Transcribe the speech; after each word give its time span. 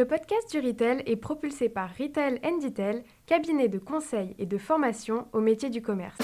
Le 0.00 0.06
podcast 0.06 0.50
du 0.50 0.66
Retail 0.66 1.02
est 1.04 1.16
propulsé 1.16 1.68
par 1.68 1.90
Retail 1.90 2.40
Detail, 2.62 3.02
cabinet 3.26 3.68
de 3.68 3.78
conseil 3.78 4.34
et 4.38 4.46
de 4.46 4.56
formation 4.56 5.28
au 5.34 5.42
métier 5.42 5.68
du 5.68 5.82
commerce. 5.82 6.16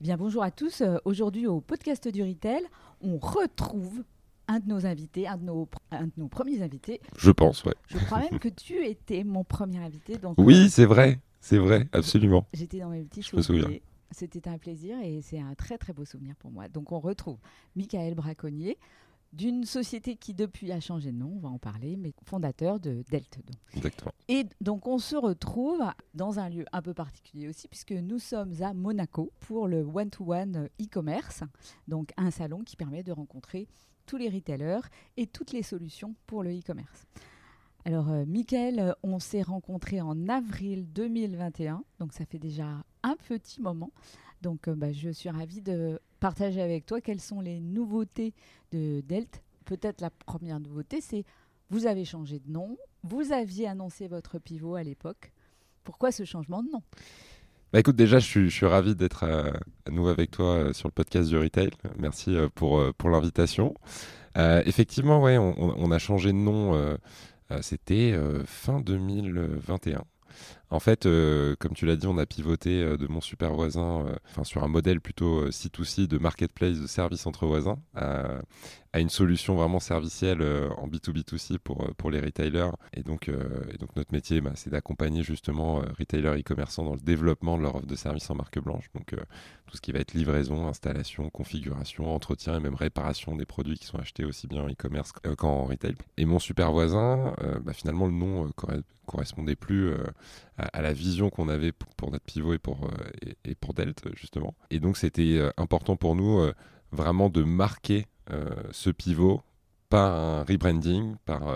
Bien, 0.00 0.16
bonjour 0.16 0.42
à 0.42 0.50
tous. 0.50 0.80
Euh, 0.80 0.96
Aujourd'hui, 1.04 1.46
au 1.46 1.60
podcast 1.60 2.08
du 2.08 2.24
Retail, 2.24 2.64
on 3.00 3.18
retrouve 3.18 4.02
un 4.48 4.60
de 4.60 4.68
nos 4.68 4.86
invités, 4.86 5.26
un 5.26 5.36
de 5.36 5.44
nos, 5.44 5.68
un 5.90 6.06
de 6.06 6.12
nos 6.16 6.28
premiers 6.28 6.62
invités. 6.62 7.00
Je 7.16 7.30
pense, 7.30 7.64
ouais. 7.64 7.74
Je 7.88 7.98
crois 7.98 8.20
même 8.20 8.38
que 8.38 8.48
tu 8.48 8.84
étais 8.84 9.24
mon 9.24 9.44
premier 9.44 9.78
invité. 9.78 10.16
Donc, 10.18 10.36
Oui, 10.38 10.66
euh, 10.66 10.68
c'est 10.68 10.84
vrai, 10.84 11.20
c'est 11.40 11.58
vrai, 11.58 11.88
absolument. 11.92 12.46
J'étais 12.52 12.80
dans 12.80 12.90
mes 12.90 13.02
petits 13.04 13.28
me 13.34 13.42
souviens. 13.42 13.68
C'était 14.12 14.48
un 14.48 14.56
plaisir 14.56 14.96
et 15.02 15.20
c'est 15.20 15.40
un 15.40 15.54
très 15.54 15.78
très 15.78 15.92
beau 15.92 16.04
souvenir 16.04 16.36
pour 16.36 16.50
moi. 16.50 16.68
Donc 16.68 16.92
on 16.92 17.00
retrouve 17.00 17.38
Michael 17.74 18.14
Braconnier 18.14 18.78
d'une 19.32 19.64
société 19.64 20.16
qui 20.16 20.34
depuis 20.34 20.72
a 20.72 20.80
changé 20.80 21.12
de 21.12 21.16
nom, 21.16 21.32
on 21.36 21.40
va 21.40 21.48
en 21.48 21.58
parler, 21.58 21.96
mais 21.96 22.12
fondateur 22.24 22.80
de 22.80 23.04
Delt. 23.10 23.38
donc. 23.44 23.56
Exactement. 23.74 24.12
Et 24.28 24.46
donc 24.60 24.86
on 24.86 24.98
se 24.98 25.16
retrouve 25.16 25.82
dans 26.14 26.38
un 26.38 26.48
lieu 26.48 26.64
un 26.72 26.82
peu 26.82 26.94
particulier 26.94 27.48
aussi, 27.48 27.68
puisque 27.68 27.92
nous 27.92 28.18
sommes 28.18 28.52
à 28.62 28.72
Monaco 28.74 29.32
pour 29.40 29.68
le 29.68 29.82
one-to-one 29.82 30.68
e-commerce, 30.80 31.42
donc 31.88 32.12
un 32.16 32.30
salon 32.30 32.62
qui 32.64 32.76
permet 32.76 33.02
de 33.02 33.12
rencontrer 33.12 33.68
tous 34.06 34.16
les 34.16 34.28
retailers 34.28 34.80
et 35.16 35.26
toutes 35.26 35.52
les 35.52 35.62
solutions 35.62 36.14
pour 36.26 36.42
le 36.42 36.56
e-commerce. 36.56 37.06
Alors, 37.86 38.10
euh, 38.10 38.24
euh, 38.24 38.92
on 39.04 39.20
s'est 39.20 39.42
rencontrés 39.42 40.00
en 40.00 40.28
avril 40.28 40.92
2021, 40.92 41.84
donc 42.00 42.12
ça 42.12 42.24
fait 42.26 42.38
déjà 42.38 42.84
un 43.06 43.16
petit 43.16 43.60
moment. 43.60 43.90
Donc, 44.42 44.68
euh, 44.68 44.74
bah, 44.74 44.92
je 44.92 45.10
suis 45.10 45.30
ravie 45.30 45.62
de 45.62 46.00
partager 46.20 46.60
avec 46.60 46.86
toi 46.86 47.00
quelles 47.00 47.20
sont 47.20 47.40
les 47.40 47.60
nouveautés 47.60 48.34
de 48.72 49.00
Delt. 49.08 49.42
Peut-être 49.64 50.00
la 50.00 50.10
première 50.10 50.60
nouveauté, 50.60 51.00
c'est 51.00 51.24
vous 51.70 51.86
avez 51.86 52.04
changé 52.04 52.38
de 52.38 52.50
nom, 52.50 52.76
vous 53.02 53.32
aviez 53.32 53.66
annoncé 53.66 54.06
votre 54.06 54.38
pivot 54.38 54.76
à 54.76 54.82
l'époque. 54.82 55.32
Pourquoi 55.82 56.12
ce 56.12 56.24
changement 56.24 56.62
de 56.62 56.70
nom? 56.70 56.82
Bah 57.72 57.80
écoute, 57.80 57.96
déjà, 57.96 58.20
je 58.20 58.26
suis, 58.26 58.50
je 58.50 58.64
ravi 58.64 58.94
d'être 58.94 59.24
euh, 59.24 59.50
à 59.86 59.90
nouveau 59.90 60.08
avec 60.08 60.30
toi 60.30 60.56
euh, 60.56 60.72
sur 60.72 60.88
le 60.88 60.92
podcast 60.92 61.28
du 61.28 61.36
Retail. 61.36 61.70
Merci 61.98 62.36
pour, 62.54 62.80
l'invitation. 63.04 63.74
Effectivement, 64.36 65.22
ouais, 65.22 65.38
on, 65.38 65.90
a 65.90 65.98
changé 65.98 66.30
de 66.30 66.36
nom. 66.36 66.98
C'était 67.62 68.14
fin 68.44 68.80
2021. 68.80 70.04
En 70.70 70.80
fait, 70.80 71.06
euh, 71.06 71.54
comme 71.60 71.74
tu 71.74 71.86
l'as 71.86 71.94
dit, 71.94 72.08
on 72.08 72.18
a 72.18 72.26
pivoté 72.26 72.82
euh, 72.82 72.96
de 72.96 73.06
mon 73.06 73.20
super 73.20 73.54
voisin, 73.54 74.04
euh, 74.06 74.16
enfin 74.30 74.42
sur 74.42 74.64
un 74.64 74.68
modèle 74.68 75.00
plutôt 75.00 75.42
euh, 75.42 75.50
C2C 75.50 76.08
de 76.08 76.18
marketplace 76.18 76.80
de 76.80 76.88
services 76.88 77.24
entre 77.26 77.46
voisins, 77.46 77.78
à, 77.94 78.40
une 78.98 79.10
solution 79.10 79.56
vraiment 79.56 79.78
servicielle 79.78 80.40
en 80.78 80.88
B2B2C 80.88 81.58
pour, 81.58 81.86
pour 81.98 82.10
les 82.10 82.18
retailers. 82.18 82.70
Et 82.94 83.02
donc, 83.02 83.30
donc 83.78 83.94
notre 83.94 84.10
métier, 84.10 84.40
bah, 84.40 84.52
c'est 84.54 84.70
d'accompagner 84.70 85.22
justement 85.22 85.82
retailers 85.98 86.40
e-commerçants 86.40 86.82
dans 86.82 86.94
le 86.94 87.00
développement 87.00 87.58
de 87.58 87.62
leur 87.62 87.76
offre 87.76 87.86
de 87.86 87.94
services 87.94 88.30
en 88.30 88.36
marque 88.36 88.58
blanche. 88.58 88.86
Donc 88.94 89.14
tout 89.66 89.76
ce 89.76 89.82
qui 89.82 89.92
va 89.92 89.98
être 89.98 90.14
livraison, 90.14 90.66
installation, 90.66 91.28
configuration, 91.28 92.14
entretien 92.14 92.56
et 92.56 92.60
même 92.60 92.74
réparation 92.74 93.36
des 93.36 93.44
produits 93.44 93.76
qui 93.76 93.84
sont 93.84 93.98
achetés 93.98 94.24
aussi 94.24 94.46
bien 94.46 94.62
en 94.62 94.68
e-commerce 94.70 95.12
qu'en 95.36 95.64
retail. 95.64 95.94
Et 96.16 96.24
mon 96.24 96.38
super 96.38 96.72
voisin, 96.72 97.34
bah, 97.64 97.74
finalement 97.74 98.06
le 98.06 98.12
nom 98.12 98.48
corre- 98.56 98.80
correspondait 99.04 99.56
plus 99.56 99.92
à, 100.58 100.80
la 100.82 100.92
vision 100.92 101.30
qu'on 101.30 101.48
avait 101.48 101.72
pour, 101.72 102.10
notre 102.10 102.24
pivot 102.24 102.54
et 102.54 102.58
pour, 102.58 102.84
euh, 102.84 103.30
et, 103.44 103.54
pour 103.54 103.74
Delt 103.74 104.02
justement. 104.16 104.54
Et 104.70 104.80
donc 104.80 104.96
c'était 104.96 105.36
euh, 105.38 105.50
important 105.56 105.96
pour 105.96 106.14
nous 106.16 106.38
euh, 106.40 106.52
vraiment 106.92 107.28
de 107.28 107.42
marquer 107.42 108.06
ce 108.72 108.90
pivot 108.90 109.40
par 109.88 110.12
un 110.12 110.42
rebranding, 110.42 111.14
par 111.26 111.46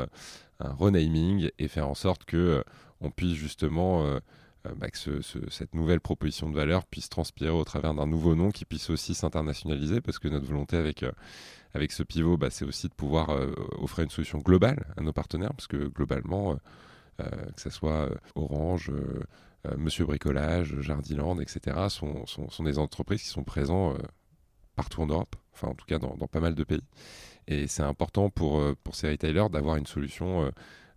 un 0.60 0.72
renaming 0.72 1.50
et 1.59 1.66
faire 1.66 1.89
en 1.89 1.94
sorte 1.97 2.25
que 2.25 2.62
on 3.00 3.10
puisse 3.10 3.34
justement 3.34 4.05
bah, 4.77 4.89
que 4.89 4.99
ce- 4.99 5.21
ce- 5.21 5.50
cette 5.50 5.75
nouvelle 5.75 6.00
proposition 6.00 6.49
de 6.49 6.55
valeur 6.55 6.84
puisse 6.87 7.09
transpirer 7.09 7.50
au 7.50 7.65
travers 7.65 7.93
d'un 7.94 8.06
nouveau 8.06 8.37
nom 8.37 8.50
qui 8.53 8.65
puisse 8.65 8.89
aussi 8.91 9.15
s'internationaliser 9.15 10.00
parce 10.00 10.21
que 10.21 10.28
notre 10.28 10.47
volonté 10.47 10.77
avec 10.77 11.05
avec 11.75 11.91
ce 11.91 12.05
pivot, 12.05 12.37
bah, 12.37 12.50
c'est 12.50 12.65
aussi 12.65 12.89
de 12.89 12.94
pouvoir 12.94 13.31
offrir 13.78 14.05
une 14.05 14.10
solution 14.10 14.39
globale 14.39 14.87
à 14.97 15.00
nos 15.03 15.12
partenaires 15.12 15.55
parce 15.55 15.66
que 15.66 15.89
globalement, 15.89 16.56
que 17.55 17.61
ce 17.61 17.71
soit 17.71 18.11
euh, 18.11 18.15
Orange, 18.35 18.91
euh, 18.91 19.23
euh, 19.67 19.77
Monsieur 19.77 20.07
Bricolage, 20.07 20.81
Jardiland, 20.81 21.39
etc., 21.41 21.89
sont, 21.89 22.25
des 22.65 22.79
entreprises 22.79 23.23
qui 23.23 23.29
sont 23.29 23.45
présentes 23.45 23.99
euh, 23.99 24.07
partout 24.75 25.03
en 25.03 25.07
Europe, 25.07 25.37
enfin 25.53 25.69
en 25.69 25.75
tout 25.75 25.85
cas 25.87 25.99
dans, 25.99 26.17
dans 26.17 26.29
pas 26.29 26.41
mal 26.41 26.55
de 26.55 26.65
pays. 26.65 26.83
Et 27.47 27.67
c'est 27.67 27.83
important 27.83 28.31
pour, 28.31 28.59
euh, 28.59 28.75
pour 28.85 28.95
ces 28.95 29.11
retailers 29.11 29.51
d'avoir 29.51 29.77
une 29.77 29.87
solution, 29.87 30.51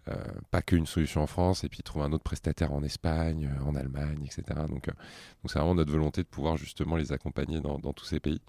euh, 0.09 0.15
pas 0.51 0.61
qu'une 0.61 0.85
solution 0.85 1.21
en 1.21 1.27
France, 1.27 1.63
et 1.63 1.69
puis 1.69 1.81
trouver 1.81 2.03
un 2.03 2.11
autre 2.11 2.23
prestataire 2.23 2.73
en 2.73 2.83
Espagne, 2.83 3.49
euh, 3.49 3.63
en 3.63 3.73
Allemagne, 3.73 4.25
etc. 4.25 4.59
Donc 4.67 4.89
euh, 4.89 4.91
donc 4.91 5.51
c'est 5.51 5.59
vraiment 5.59 5.75
notre 5.75 5.91
volonté 5.91 6.23
de 6.23 6.27
pouvoir 6.27 6.57
justement 6.57 6.97
les 6.97 7.13
accompagner 7.13 7.61
dans, 7.61 7.79
tous 7.93 8.05
ces 8.05 8.19
pays. 8.19 8.41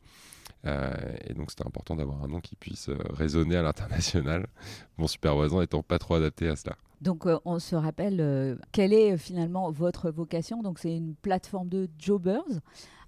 Et 0.64 1.34
donc 1.34 1.50
c'était 1.50 1.66
important 1.66 1.94
d'avoir 1.94 2.25
un 2.25 2.28
nom 2.28 2.41
qui 2.41 2.56
puisse 2.56 2.88
résonner 3.10 3.56
à 3.56 3.62
l'international, 3.62 4.47
mon 4.98 5.06
super 5.06 5.34
voisin 5.34 5.60
étant 5.60 5.82
pas 5.82 5.98
trop 5.98 6.14
adapté 6.14 6.48
à 6.48 6.56
cela. 6.56 6.76
Donc 7.03 7.26
on 7.44 7.59
se 7.59 7.76
rappelle 7.76 8.59
quelle 8.72 8.94
est 8.94 9.19
finalement 9.19 9.70
votre 9.70 10.10
vocation? 10.10 10.62
Donc 10.62 10.78
c'est 10.78 10.97
une 10.97 11.14
plateforme 11.16 11.69
de 11.69 11.88
jobbers. 11.98 12.43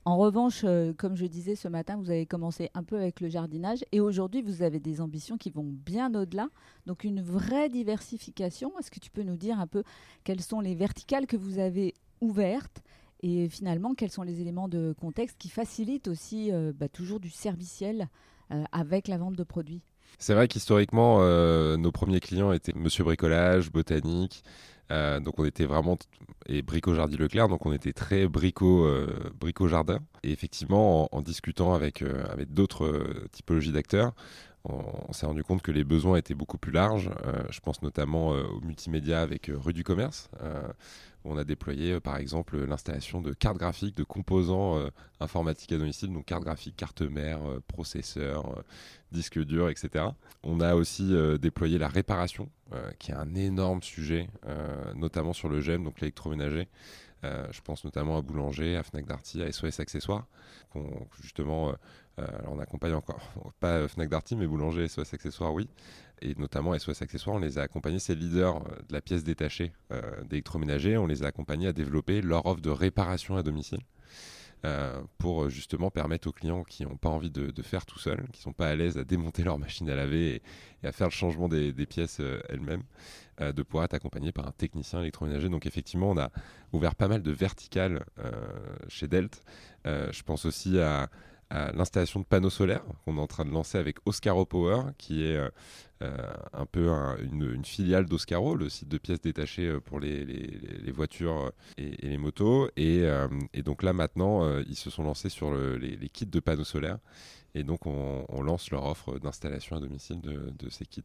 En 0.07 0.19
revanche, 0.19 0.61
euh, 0.63 0.93
comme 0.97 1.17
je 1.17 1.27
disais 1.27 1.57
ce 1.57 1.67
matin, 1.67 1.97
vous 1.97 2.11
avez 2.11 2.27
commencé 2.27 2.71
un 2.75 2.85
peu 2.85 2.97
avec 2.97 3.21
le 3.21 3.29
jardinage 3.29 3.85
et 3.91 3.99
aujourd'hui 3.99 4.41
vous 4.41 4.63
avez 4.63 4.79
des 4.79 5.01
ambitions 5.01 5.37
qui 5.37 5.51
vont 5.51 5.65
bien 5.65 6.15
au-delà. 6.15 6.47
Donc 6.87 7.03
une 7.03 7.21
vraie 7.21 7.69
diversification. 7.69 8.71
Est-ce 8.79 8.93
que 8.93 9.01
tu 9.01 9.11
peux 9.11 9.25
nous 9.25 9.37
dire 9.37 9.59
un 9.59 9.67
peu 9.67 9.83
quelles 10.23 10.43
sont 10.43 10.61
les 10.61 10.77
verticales 10.77 11.27
que 11.27 11.37
vous 11.37 11.59
avez 11.59 11.93
ouvertes 12.21 12.85
et 13.21 13.49
finalement 13.49 13.95
quels 13.95 14.13
sont 14.13 14.23
les 14.23 14.41
éléments 14.41 14.69
de 14.69 14.95
contexte 14.97 15.39
qui 15.41 15.49
facilitent 15.49 16.07
aussi 16.07 16.53
euh, 16.53 16.73
bah, 16.73 16.89
toujours 16.89 17.19
du 17.19 17.31
serviciel 17.31 18.09
euh, 18.53 18.63
avec 18.71 19.09
la 19.09 19.19
vente 19.19 19.35
de 19.35 19.43
produits? 19.43 19.83
C'est 20.19 20.35
vrai 20.35 20.47
qu'historiquement, 20.47 21.19
nos 21.77 21.93
premiers 21.93 22.21
clients 22.21 22.53
étaient 22.53 22.73
Monsieur 22.75 23.03
Bricolage, 23.03 23.73
Botanique. 23.73 24.45
Euh, 24.91 25.21
donc 25.21 25.39
on 25.39 25.45
était 25.45 25.67
vraiment 25.67 25.99
et 26.49 26.63
Brico 26.63 26.95
Jardy 26.95 27.17
Leclerc, 27.17 27.49
donc 27.49 27.67
on 27.67 27.73
était 27.73 27.93
très 27.93 28.29
brico 28.29 28.85
euh, 28.87 29.33
brico 29.39 29.67
jardin. 29.69 29.99
Et 30.23 30.31
effectivement, 30.31 31.05
en, 31.13 31.19
en 31.19 31.23
discutant 31.23 31.75
avec 31.75 32.03
euh, 32.03 32.25
avec 32.31 32.53
d'autres 32.53 32.85
euh, 32.85 33.29
typologies 33.33 33.73
d'acteurs, 33.73 34.13
on, 34.69 35.13
s'est 35.13 35.27
rendu 35.27 35.45
compte 35.45 35.63
que 35.63 35.73
les 35.73 35.85
besoins 35.85 36.17
étaient 36.17 36.35
beaucoup 36.35 36.59
plus 36.59 36.73
larges. 36.73 37.11
Euh, 37.25 37.43
je 37.51 37.61
pense 37.61 37.83
notamment 37.83 38.35
euh, 38.35 38.45
au 38.45 38.61
multimédia 38.61 39.21
avec 39.21 39.49
euh, 39.49 39.57
Rue 39.57 39.73
du 39.73 39.85
Commerce, 39.85 40.29
on 41.27 41.37
a 41.37 41.45
déployé 41.45 41.99
par 42.01 42.17
exemple 42.19 42.57
l'installation 42.65 43.21
de 43.21 43.33
cartes 43.33 43.59
graphiques, 43.59 43.97
de 43.97 44.05
composants 44.05 44.79
informatiques 45.21 45.73
à 45.73 45.79
domicile, 45.79 46.13
donc 46.13 46.25
cartes 46.25 46.45
graphiques, 46.45 46.77
carte 46.77 47.03
mère, 47.03 47.41
euh, 47.49 47.61
processeur, 47.67 48.59
euh, 48.59 48.63
disque 49.13 49.39
dur, 49.45 49.69
etc. 49.69 50.05
On 50.45 50.61
a 50.61 50.75
aussi 50.75 51.13
déployé 51.41 51.79
la 51.79 51.89
réparation, 51.89 52.49
qui 52.99 53.13
est 53.13 53.15
un 53.15 53.35
énorme 53.35 53.83
sujet, 53.83 54.29
notamment 54.95 55.33
sur 55.33 55.49
le 55.49 55.61
GEM, 55.61 55.85
donc 55.85 56.01
l'électroménager. 56.01 56.69
Je 57.23 57.61
pense 57.63 57.85
notamment 57.85 58.19
à 58.19 58.23
Boulanger, 58.23 58.77
à 58.77 58.83
Fnac 58.83 59.07
Darty, 59.07 59.43
à 59.43 59.51
SOS 59.51 59.81
Accessoires, 59.81 60.27
qu'on 60.71 61.07
justement, 61.23 61.71
euh, 61.71 61.73
euh, 61.73 61.77
alors 62.19 62.53
on 62.55 62.59
accompagne 62.59 62.95
encore, 62.95 63.21
pas 63.61 63.75
euh, 63.79 63.89
Fnac 63.89 64.09
Darty, 64.09 64.37
mais 64.37 64.47
Boulanger, 64.47 64.89
SOS 64.89 65.15
Accessoires, 65.15 65.53
oui. 65.53 65.69
Et 66.23 66.35
notamment 66.37 66.77
SOS 66.79 67.03
Accessoires, 67.03 67.37
on 67.37 67.39
les 67.41 67.59
a 67.59 67.63
accompagnés, 67.63 67.99
c'est 67.99 68.15
le 68.15 68.21
leader 68.21 68.57
euh, 68.57 68.77
de 68.89 68.93
la 68.93 69.01
pièce 69.01 69.23
détachée 69.25 69.73
euh, 69.93 70.01
d'électroménager, 70.25 70.97
on 70.97 71.07
les 71.07 71.23
a 71.25 71.27
accompagnés 71.27 71.69
à 71.69 71.73
développer 71.73 72.23
leur 72.23 72.47
offre 72.47 72.63
de 72.63 72.71
réparation 72.71 73.37
à 73.37 73.43
domicile. 73.43 73.81
euh, 74.65 75.01
pour 75.19 75.45
euh, 75.45 75.49
justement 75.51 75.91
permettre 75.91 76.29
aux 76.29 76.33
clients 76.33 76.65
qui 76.65 76.85
n'ont 76.85 76.97
pas 76.97 77.09
envie 77.09 77.31
de, 77.31 77.51
de 77.51 77.63
faire 77.63 77.87
tout 77.87 77.99
seuls, 77.99 78.27
qui 78.33 78.41
sont 78.41 78.53
pas 78.53 78.69
à 78.69 78.75
l'aise 78.75 78.99
à 78.99 79.05
démonter 79.05 79.43
leur 79.45 79.59
machine 79.59 79.89
à 79.91 79.95
laver 79.97 80.43
et, 80.83 80.87
à 80.87 80.93
faire 80.93 81.09
le 81.09 81.13
changement 81.13 81.49
des, 81.49 81.73
pièces 81.87 82.19
euh, 82.21 82.41
elles-mêmes, 82.49 82.83
euh, 83.41 83.53
de 83.53 83.63
pouvoir 83.63 83.85
être 83.85 83.95
accompagné 83.95 84.33
par 84.33 84.47
un 84.47 84.53
technicien 84.53 85.01
électroménager. 85.01 85.49
Donc 85.49 85.67
effectivement, 85.67 86.11
on 86.11 86.19
a 86.19 86.31
ouvert 86.73 86.95
pas 86.95 87.09
mal 87.09 87.23
de 87.23 87.31
verticales 87.31 88.05
euh, 88.19 88.31
chez 88.89 89.09
Delt. 89.09 89.43
Euh, 89.87 90.11
je 90.13 90.23
pense 90.23 90.45
aussi 90.47 90.79
à 90.79 91.09
l'installation 91.51 92.21
de 92.21 92.25
panneaux 92.25 92.51
solaires 92.51 92.85
qu'on 93.05 93.17
est 93.19 93.21
en 93.21 93.27
train 93.27 93.45
de 93.45 93.51
lancer 93.51 93.79
avec 93.79 93.99
Oscaro 94.05 94.45
Power, 94.45 94.83
qui 94.99 95.25
est 95.25 95.37
euh, 95.37 95.49
euh, 96.03 96.17
un 96.53 96.67
peu 96.67 96.91
un- 96.91 97.17
une, 97.19 97.65
filiale 97.65 98.07
d'Oscaro, 98.07 98.57
le 98.57 98.69
site 98.69 98.89
de 98.89 98.99
pièces 98.99 99.21
détachées 99.21 99.69
euh, 99.69 99.81
pour 99.81 100.01
les, 100.01 100.91
voitures 100.93 101.53
et, 101.79 102.07
les 102.07 102.19
motos. 102.19 102.69
Et, 102.77 103.07
donc 103.65 103.83
là 103.83 103.93
maintenant, 103.93 104.59
ils 104.61 104.77
se 104.77 104.91
sont 104.91 105.05
lancés 105.05 105.29
sur 105.29 105.51
le- 105.53 105.77
les, 105.77 105.97
les 105.97 106.09
kits 106.09 106.27
de 106.27 106.41
panneaux 106.41 106.65
solaires. 106.65 106.99
Et 107.57 107.65
donc, 107.65 107.87
on, 107.87 108.43
lance 108.43 108.71
leur 108.71 108.85
offre 108.85 109.19
d'installation 109.19 109.77
à 109.77 109.81
domicile 109.81 110.21
de, 110.21 110.69
ces 110.69 110.85
kits 110.85 111.03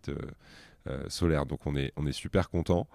solaires. 1.08 1.46
Donc, 1.46 1.66
on 1.66 1.76
est, 1.76 2.12
super 2.12 2.50
content. 2.50 2.88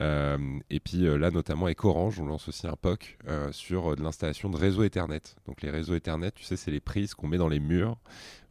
et 0.00 0.80
puis 0.80 1.02
là, 1.18 1.32
notamment 1.32 1.66
avec 1.66 1.84
Orange, 1.84 2.20
on 2.20 2.26
lance 2.26 2.46
aussi 2.46 2.68
un 2.68 2.76
POC 2.76 3.18
sur 3.50 3.96
de 3.96 4.02
l'installation 4.02 4.48
de 4.48 4.56
réseaux 4.56 4.84
Ethernet. 4.84 5.22
Donc, 5.46 5.60
les 5.62 5.70
réseaux 5.70 5.96
Ethernet, 5.96 6.30
tu 6.30 6.44
sais, 6.44 6.56
c'est 6.56 6.70
les 6.70 6.80
prises 6.80 7.14
qu'on 7.14 7.26
met 7.26 7.38
dans 7.38 7.48
les 7.48 7.60
murs 7.60 7.98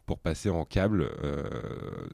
pour 0.10 0.18
passer 0.18 0.50
en 0.50 0.66
câble, 0.66 1.08
euh, 1.24 1.44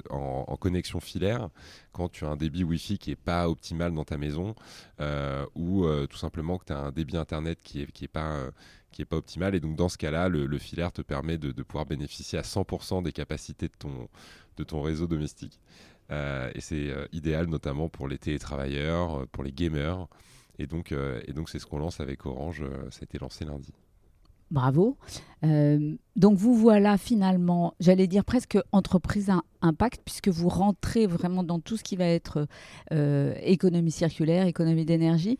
en, 0.10 0.58
connexion 0.58 1.00
filaire, 1.00 1.48
quand 1.94 2.10
tu 2.10 2.26
as 2.26 2.28
un 2.28 2.36
débit 2.36 2.66
Wi-Fi 2.66 2.98
qui 2.98 3.12
n'est 3.12 3.16
pas 3.16 3.48
optimal 3.48 3.94
dans 3.94 4.04
ta 4.04 4.18
maison, 4.18 4.54
euh, 5.00 5.46
ou 5.56 5.86
euh, 5.86 6.06
tout 6.06 6.18
simplement 6.18 6.58
que 6.58 6.66
tu 6.66 6.74
as 6.74 6.78
un 6.78 6.92
débit 6.92 7.16
Internet 7.16 7.58
qui 7.64 7.78
n'est 7.78 7.84
est 7.86 8.08
pas, 8.10 8.52
pas 9.10 9.16
optimal. 9.16 9.56
Et 9.56 9.62
donc 9.62 9.78
dans 9.78 9.88
ce 9.88 9.98
cas-là, 9.98 10.28
le, 10.28 10.58
filaire 10.58 10.92
te 10.92 11.02
permet 11.02 11.38
de, 11.38 11.64
pouvoir 11.64 11.86
bénéficier 11.86 12.38
à 12.38 12.42
100% 12.42 13.02
des 13.02 13.14
capacités 13.14 13.70
de 13.70 14.64
ton, 14.66 14.82
réseau 14.82 15.08
domestique. 15.08 15.62
et 16.10 16.60
c'est 16.60 16.94
idéal 17.14 17.46
notamment 17.48 17.88
pour 17.88 18.10
les 18.10 18.18
télétravailleurs, 18.18 19.26
pour 19.30 19.46
les 19.46 19.54
gamers. 19.54 20.06
Et 20.60 20.68
donc 20.68 20.94
c'est 21.48 21.60
ce 21.60 21.66
qu'on 21.66 21.80
lance 21.80 22.02
avec 22.02 22.26
Orange. 22.26 22.62
ça 22.90 23.00
a 23.00 23.04
été 23.06 23.20
lancé 23.20 23.46
lundi. 23.46 23.72
Bravo. 24.52 24.98
Euh, 25.44 25.96
donc 26.16 26.38
vous 26.38 26.56
voilà 26.56 26.98
finalement, 26.98 27.74
j'allais 27.80 28.08
dire 28.08 28.24
presque 28.24 28.58
entreprise 28.72 29.30
à 29.30 29.42
impact, 29.62 30.02
puisque 30.06 30.30
vous 30.30 30.50
rentrez 30.50 31.08
vraiment 31.08 31.44
dans 31.44 31.60
tout 31.60 31.78
ce 31.78 31.84
qui 31.84 31.96
va 31.96 32.06
être 32.06 32.48
euh, 32.94 33.34
économie 33.42 33.92
circulaire, 33.92 34.46
économie 34.46 34.86
d'énergie. 34.86 35.38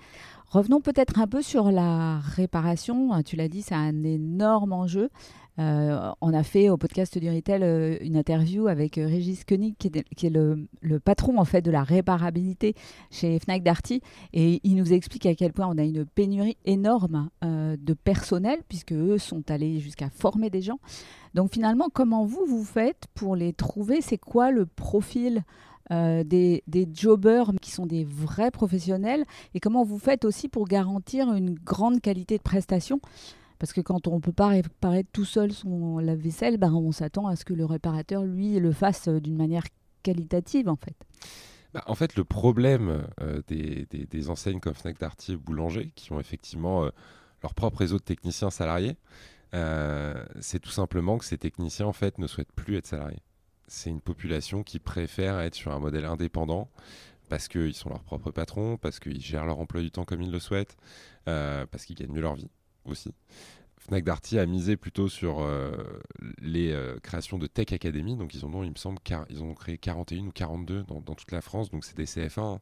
Revenons 0.48 0.82
peut-être 0.82 1.20
un 1.20 1.28
peu 1.28 1.42
sur 1.42 1.72
la 1.72 2.20
réparation. 2.20 3.22
Tu 3.24 3.36
l'as 3.36 3.48
dit, 3.48 3.62
c'est 3.62 3.76
un 3.76 4.04
énorme 4.04 4.74
enjeu. 4.74 5.10
Euh, 5.58 6.12
on 6.20 6.34
a 6.34 6.44
fait 6.44 6.70
au 6.70 6.78
podcast 6.78 7.18
du 7.18 7.30
Retail 7.30 7.64
euh, 7.64 7.98
une 8.02 8.18
interview 8.18 8.68
avec 8.68 8.98
euh, 8.98 9.08
Régis 9.08 9.46
Koenig, 9.46 9.76
qui 9.78 9.88
est, 9.88 10.30
le, 10.30 10.68
patron 11.00 11.38
en 11.40 11.46
fait 11.46 11.62
de 11.62 11.72
la 11.72 11.84
réparabilité 11.84 12.76
chez 13.10 13.40
Fnac 13.40 13.64
Darty, 13.64 14.02
et 14.34 14.60
il 14.64 14.76
nous 14.76 14.92
explique 14.92 15.26
à 15.26 15.36
quel 15.36 15.54
point 15.54 15.68
on 15.68 15.78
a 15.78 15.84
une 15.84 16.06
pénurie 16.06 16.58
énorme 16.66 17.30
de 17.42 17.94
personnel, 17.94 18.60
puisque 18.68 18.94
eux 18.94 19.18
sont 19.18 19.50
allés 19.50 19.80
jusqu'à 19.80 20.10
former 20.10 20.50
des 20.50 20.62
gens. 20.62 20.80
Donc 21.34 21.54
finalement, 21.54 21.90
comment 21.94 22.26
vous 22.26 22.46
vous 22.48 22.64
faites 22.64 23.06
pour 23.14 23.36
les 23.36 23.54
trouver? 23.54 24.02
C'est 24.02 24.18
quoi 24.18 24.52
le 24.52 24.66
profil 24.66 25.44
des, 25.92 26.64
des, 26.66 26.88
jobbers 26.92 27.52
qui 27.62 27.72
sont 27.72 27.86
des 27.86 28.04
vrais 28.04 28.52
professionnels? 28.52 29.26
Et 29.54 29.60
comment 29.60 29.84
vous 29.84 30.00
faites 30.00 30.26
aussi 30.26 30.48
pour 30.48 30.68
garantir 30.68 31.34
une 31.34 31.54
grande 31.54 32.02
qualité 32.02 32.38
de 32.38 32.44
prestation? 32.44 33.00
Parce 33.60 33.74
que 33.74 33.82
quand 33.82 34.08
on 34.08 34.16
ne 34.16 34.20
peut 34.20 34.34
pas 34.34 34.50
réparer 34.50 35.04
tout 35.04 35.26
seul 35.26 35.52
son 35.52 36.00
lave-vaisselle, 36.00 36.58
ben 36.58 36.74
on 36.74 36.92
s'attend 36.92 37.28
à 37.28 37.36
ce 37.36 37.46
que 37.46 37.54
le 37.54 37.66
réparateur, 37.66 38.24
lui, 38.24 38.60
le 38.60 38.72
fasse 38.72 39.08
euh, 39.08 39.20
d'une 39.20 39.38
manière 39.38 39.64
qualitative, 40.04 40.70
en 40.70 40.76
fait. 40.76 40.96
Bah, 41.74 41.84
en 41.88 41.96
fait, 41.96 42.16
le 42.16 42.24
problème 42.24 43.06
euh, 43.22 43.42
des, 43.48 43.88
des, 43.90 44.30
enseignes 44.30 44.60
comme 44.60 44.74
Fnac 44.74 45.00
Darty 45.00 45.34
et 45.34 45.38
Boulanger, 45.38 45.92
qui 45.96 46.12
ont 46.12 46.20
effectivement 46.20 46.86
euh, 46.86 46.90
leur 47.44 47.54
propre 47.54 47.80
réseau 47.80 47.98
de 47.98 48.04
techniciens 48.04 48.50
salariés, 48.50 48.98
c'est 50.42 50.60
tout 50.60 50.72
simplement 50.72 51.18
que 51.18 51.24
ces 51.24 51.38
techniciens, 51.38 51.86
en 51.86 51.94
fait, 51.94 52.18
ne 52.18 52.28
souhaitent 52.28 52.52
plus 52.52 52.76
être 52.76 52.88
salariés. 52.88 53.24
C'est 53.70 53.90
une 53.90 54.02
population 54.02 54.64
qui 54.64 54.80
préfère 54.80 55.40
être 55.40 55.56
sur 55.56 55.72
un 55.72 55.80
modèle 55.80 56.04
indépendant, 56.04 56.70
parce 57.30 57.48
qu'ils 57.48 57.74
sont 57.74 57.88
leurs 57.88 58.04
propres 58.04 58.32
patrons, 58.32 58.76
parce 58.76 59.00
qu'ils 59.00 59.22
gèrent 59.22 59.46
leur 59.46 59.58
emploi 59.58 59.82
du 59.82 59.92
temps 59.92 60.04
comme 60.04 60.22
ils 60.22 60.32
le 60.32 60.40
souhaitent, 60.40 60.76
parce 61.24 61.86
qu'ils 61.86 61.96
gagnent 61.96 62.12
mieux 62.12 62.22
leur 62.22 62.36
vie 62.36 62.50
aussi. 62.86 63.14
Fnac 63.86 64.04
Darty 64.04 64.40
a 64.40 64.46
misé 64.48 64.78
plutôt 64.78 65.08
sur 65.08 65.42
euh, 65.42 65.72
les 66.40 66.72
euh, 66.72 66.98
créations 67.04 67.38
de 67.38 67.46
Tech 67.46 67.72
Academy. 67.72 68.16
Donc, 68.16 68.34
ils 68.34 68.44
ont, 68.44 68.64
il 68.64 68.72
me 68.72 68.76
semble, 68.76 68.98
ils 69.30 69.44
ont 69.44 69.54
créé 69.54 69.78
41 69.78 70.26
ou 70.26 70.32
42 70.32 70.84
dans, 70.84 71.02
toute 71.02 71.32
la 71.32 71.42
France. 71.42 71.70
Donc, 71.70 71.86
c'est 71.86 71.96
des 71.96 72.06
CF1 72.06 72.40
hein, 72.40 72.60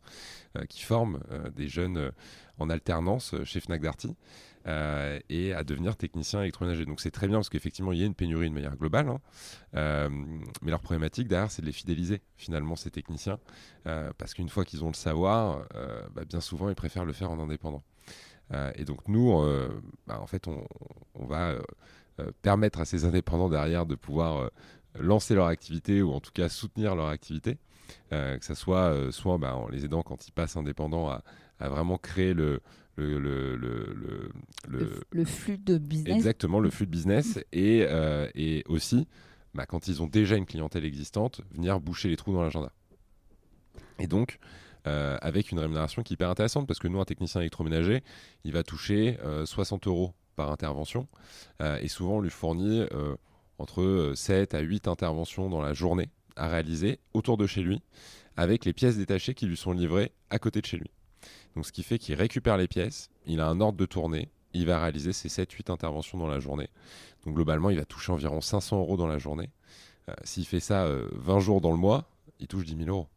euh, 0.58 0.66
qui 0.66 0.84
forment 0.84 1.20
des 1.56 1.70
jeunes 1.70 2.12
en 2.60 2.70
alternance 2.70 3.36
chez 3.46 3.62
Fnac 3.62 3.81
Darty 3.81 4.16
et 5.30 5.54
à 5.54 5.64
devenir 5.64 5.96
techniciens 5.96 6.42
électroménagers. 6.42 6.86
Donc, 6.86 7.00
c'est 7.00 7.12
très 7.12 7.28
bien 7.28 7.38
parce 7.38 7.50
qu'effectivement, 7.50 7.94
il 7.94 8.00
y 8.00 8.04
a 8.04 8.06
une 8.06 8.16
pénurie 8.16 8.50
de 8.50 8.54
manière 8.54 8.75
globale. 8.75 9.08
Hein. 9.08 10.10
mais 10.62 10.72
leur 10.72 10.81
problématique 10.81 11.28
derrière, 11.28 11.52
c'est 11.52 11.62
de 11.62 11.68
les 11.68 11.74
fidéliser 11.74 12.22
finalement, 12.36 12.75
ces 12.75 12.92
techniciens. 12.92 13.40
parce 13.84 14.34
qu'une 14.34 14.50
fois 14.50 14.66
qu'ils 14.66 14.84
ont 14.84 14.90
le 14.90 14.94
savoir, 14.94 15.66
bah, 16.14 16.25
bien 16.25 16.42
souvent, 16.42 16.70
ils 16.70 16.75
préfèrent 16.75 17.06
le 17.06 17.14
faire 17.14 17.31
en 17.31 17.40
indépendant. 17.40 17.84
Euh, 18.51 18.72
et 18.75 18.86
donc 18.86 19.07
nous, 19.07 19.31
euh, 19.40 19.69
bah, 20.07 20.19
en 20.22 20.28
fait, 20.28 20.48
on, 20.48 20.66
va 21.25 21.56
euh, 22.19 22.31
permettre 22.42 22.81
à 22.81 22.86
ces 22.86 23.06
indépendants 23.06 23.50
derrière 23.50 23.86
de 23.86 23.95
pouvoir 23.95 24.50
lancer 25.00 25.36
leur 25.36 25.48
activité 25.48 26.01
ou 26.01 26.12
en 26.12 26.19
tout 26.19 26.31
cas 26.31 26.50
soutenir 26.50 26.95
leur 26.95 27.07
activité. 27.07 27.57
que 28.10 28.38
ce 28.42 28.54
soit 28.54 29.12
soit 29.12 29.38
bah, 29.38 29.56
en 29.56 29.68
les 29.68 29.86
aidant 29.86 30.04
quand 30.04 30.28
ils 30.28 30.31
passent 30.31 30.57
indépendants 30.57 31.10
à, 31.10 31.24
vraiment 31.69 31.98
créer 31.98 32.34
le, 32.34 32.60
le, 32.98 33.18
le, 33.18 33.56
le, 33.56 34.31
le, 35.12 35.25
flux 35.25 35.57
de 35.57 35.78
business. 35.78 36.16
Exactement, 36.16 36.60
le 36.60 36.69
flux 36.69 36.86
de 36.86 36.92
business. 36.92 37.39
et, 37.54 37.88
et 38.36 38.63
aussi, 38.68 39.07
bah, 39.54 39.66
quand 39.66 39.88
ils 39.88 40.01
ont 40.04 40.07
déjà 40.07 40.36
une 40.36 40.46
clientèle 40.46 40.86
existante, 40.86 41.42
venir 41.51 41.80
boucher 41.80 42.10
les 42.10 42.18
trous 42.18 42.34
dans 42.34 42.44
l'agenda. 42.44 42.72
Et 44.00 44.07
donc, 44.07 44.39
euh, 44.86 45.18
avec 45.22 45.52
une 45.52 45.60
rémunération 45.60 46.04
qui 46.04 46.14
est 46.14 46.16
hyper 46.16 46.30
intéressante 46.30 46.68
parce 46.68 46.80
que 46.80 46.90
nous, 46.90 47.00
un 47.00 47.06
technicien 47.06 47.40
électroménager, 47.40 48.04
il 48.44 48.52
va 48.52 48.64
toucher 48.64 49.18
60 49.46 49.88
euh, 49.88 49.90
euros 49.90 50.14
par 50.36 50.52
intervention 50.52 51.08
euh, 51.62 51.78
et 51.82 51.88
souvent 51.88 52.18
on 52.18 52.22
lui 52.22 52.30
fournit 52.30 52.84
entre 53.60 54.12
7 54.16 54.54
à 54.54 54.60
8 54.60 54.88
interventions 54.90 55.50
dans 55.50 55.62
la 55.62 55.74
journée 55.74 56.10
à 56.36 56.48
réaliser 56.50 57.00
autour 57.14 57.38
de 57.38 57.48
chez 57.48 57.62
lui 57.62 57.82
avec 58.36 58.66
les 58.66 58.74
pièces 58.74 58.98
détachées 58.98 59.36
qui 59.36 59.46
lui 59.46 59.56
sont 59.56 59.72
livrées 59.72 60.12
à 60.30 60.40
côté 60.40 60.60
de 60.60 60.66
chez 60.66 60.78
lui. 60.78 60.92
Donc 61.56 61.66
ce 61.66 61.72
qui 61.72 61.84
fait 61.84 62.00
qu'il 62.00 62.16
récupère 62.16 62.58
les 62.58 62.68
pièces, 62.68 63.10
il 63.26 63.40
a 63.40 63.48
un 63.48 63.62
ordre 63.62 63.78
de 63.78 63.86
tournée, 63.86 64.30
il 64.54 64.66
va 64.66 64.80
réaliser 64.80 65.14
ses 65.14 65.30
7-8 65.30 65.72
interventions 65.72 66.18
dans 66.18 66.28
la 66.28 66.40
journée. 66.40 66.68
Donc 67.26 67.36
globalement, 67.36 67.70
il 67.70 67.78
va 67.78 67.86
toucher 67.86 68.12
environ 68.12 68.42
500 68.42 68.80
euros 68.80 68.98
dans 68.98 69.08
la 69.08 69.20
journée. 69.20 69.50
S'il 70.24 70.46
fait 70.46 70.60
ça 70.60 70.86
20 71.14 71.40
jours 71.40 71.62
dans 71.62 71.72
le 71.72 71.78
mois, 71.78 72.10
il 72.40 72.48
touche 72.48 72.66
10 72.66 72.76
000 72.76 72.90
euros. 72.90 73.08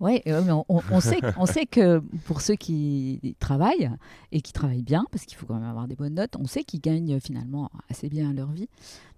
Oui, 0.00 0.22
on, 0.68 1.00
sait, 1.00 1.18
sait 1.46 1.66
que 1.66 1.98
pour 2.26 2.40
ceux 2.40 2.54
qui 2.54 3.34
travaillent 3.40 3.90
et 4.30 4.40
qui 4.40 4.52
travaillent 4.52 4.82
bien, 4.82 5.04
parce 5.10 5.24
qu'il 5.24 5.36
faut 5.36 5.46
quand 5.46 5.54
même 5.54 5.68
avoir 5.68 5.88
des 5.88 5.96
bonnes 5.96 6.14
notes, 6.14 6.36
on 6.38 6.46
sait 6.46 6.62
qu'ils 6.62 6.80
gagnent 6.80 7.18
finalement 7.18 7.68
assez 7.90 8.08
bien 8.08 8.32
leur 8.32 8.52
vie. 8.52 8.68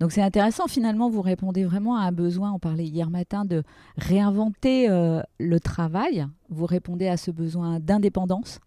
Donc 0.01 0.13
c'est 0.13 0.23
intéressant, 0.23 0.69
finalement, 0.69 1.11
vous 1.11 1.21
répondez 1.21 1.65
vraiment 1.65 1.97
à 1.97 2.05
un 2.05 2.13
besoin. 2.13 2.53
On 2.53 2.59
parlait 2.59 2.87
hier 2.87 3.11
matin 3.11 3.45
de 3.45 3.63
réinventer 3.99 4.89
euh, 4.89 5.21
le 5.39 5.61
travail. 5.61 6.27
Vous 6.49 6.65
répondez 6.65 7.09
à 7.09 7.19
ce 7.19 7.31
besoin 7.31 7.79
d'indépendance. 7.79 8.59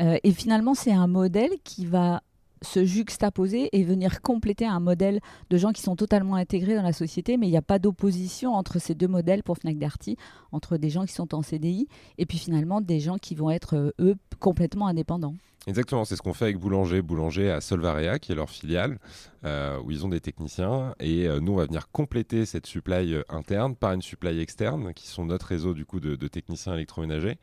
Euh, 0.00 0.16
et 0.22 0.32
finalement, 0.32 0.74
c'est 0.74 0.92
un 0.92 1.08
modèle 1.08 1.50
qui 1.64 1.86
va 1.86 2.22
se 2.62 2.84
juxtaposer 2.84 3.68
et 3.72 3.84
venir 3.84 4.22
compléter 4.22 4.66
un 4.66 4.80
modèle 4.80 5.20
de 5.50 5.56
gens 5.56 5.72
qui 5.72 5.82
sont 5.82 5.96
totalement 5.96 6.36
intégrés 6.36 6.74
dans 6.74 6.82
la 6.82 6.92
société, 6.92 7.36
mais 7.36 7.46
il 7.46 7.50
n'y 7.50 7.56
a 7.56 7.62
pas 7.62 7.78
d'opposition 7.78 8.54
entre 8.54 8.78
ces 8.78 8.94
deux 8.94 9.08
modèles 9.08 9.42
pour 9.42 9.58
Fnac 9.58 9.78
Darty, 9.78 10.16
entre 10.52 10.76
des 10.76 10.90
gens 10.90 11.04
qui 11.04 11.12
sont 11.12 11.34
en 11.34 11.42
CDI 11.42 11.88
et 12.18 12.26
puis 12.26 12.38
finalement 12.38 12.80
des 12.80 13.00
gens 13.00 13.18
qui 13.18 13.34
vont 13.34 13.50
être, 13.50 13.76
euh, 13.76 13.90
eux, 14.00 14.16
complètement 14.40 14.86
indépendants. 14.86 15.34
Exactement, 15.66 16.06
c'est 16.06 16.16
ce 16.16 16.22
qu'on 16.22 16.32
fait 16.32 16.46
avec 16.46 16.58
Boulanger. 16.58 17.02
Boulanger 17.02 17.50
à 17.50 17.60
Solvaria, 17.60 18.18
qui 18.18 18.32
est 18.32 18.34
leur 18.34 18.48
filiale, 18.48 18.98
euh, 19.44 19.78
où 19.84 19.90
ils 19.90 20.06
ont 20.06 20.08
des 20.08 20.20
techniciens. 20.20 20.94
Et 20.98 21.26
euh, 21.26 21.40
nous, 21.40 21.52
on 21.52 21.56
va 21.56 21.66
venir 21.66 21.90
compléter 21.90 22.46
cette 22.46 22.66
supply 22.66 23.16
interne 23.28 23.76
par 23.76 23.92
une 23.92 24.00
supply 24.00 24.40
externe, 24.40 24.94
qui 24.94 25.08
sont 25.08 25.26
notre 25.26 25.46
réseau 25.46 25.74
du 25.74 25.84
coup 25.84 26.00
de 26.00 26.28
techniciens 26.28 26.74
électroménagers. 26.74 27.38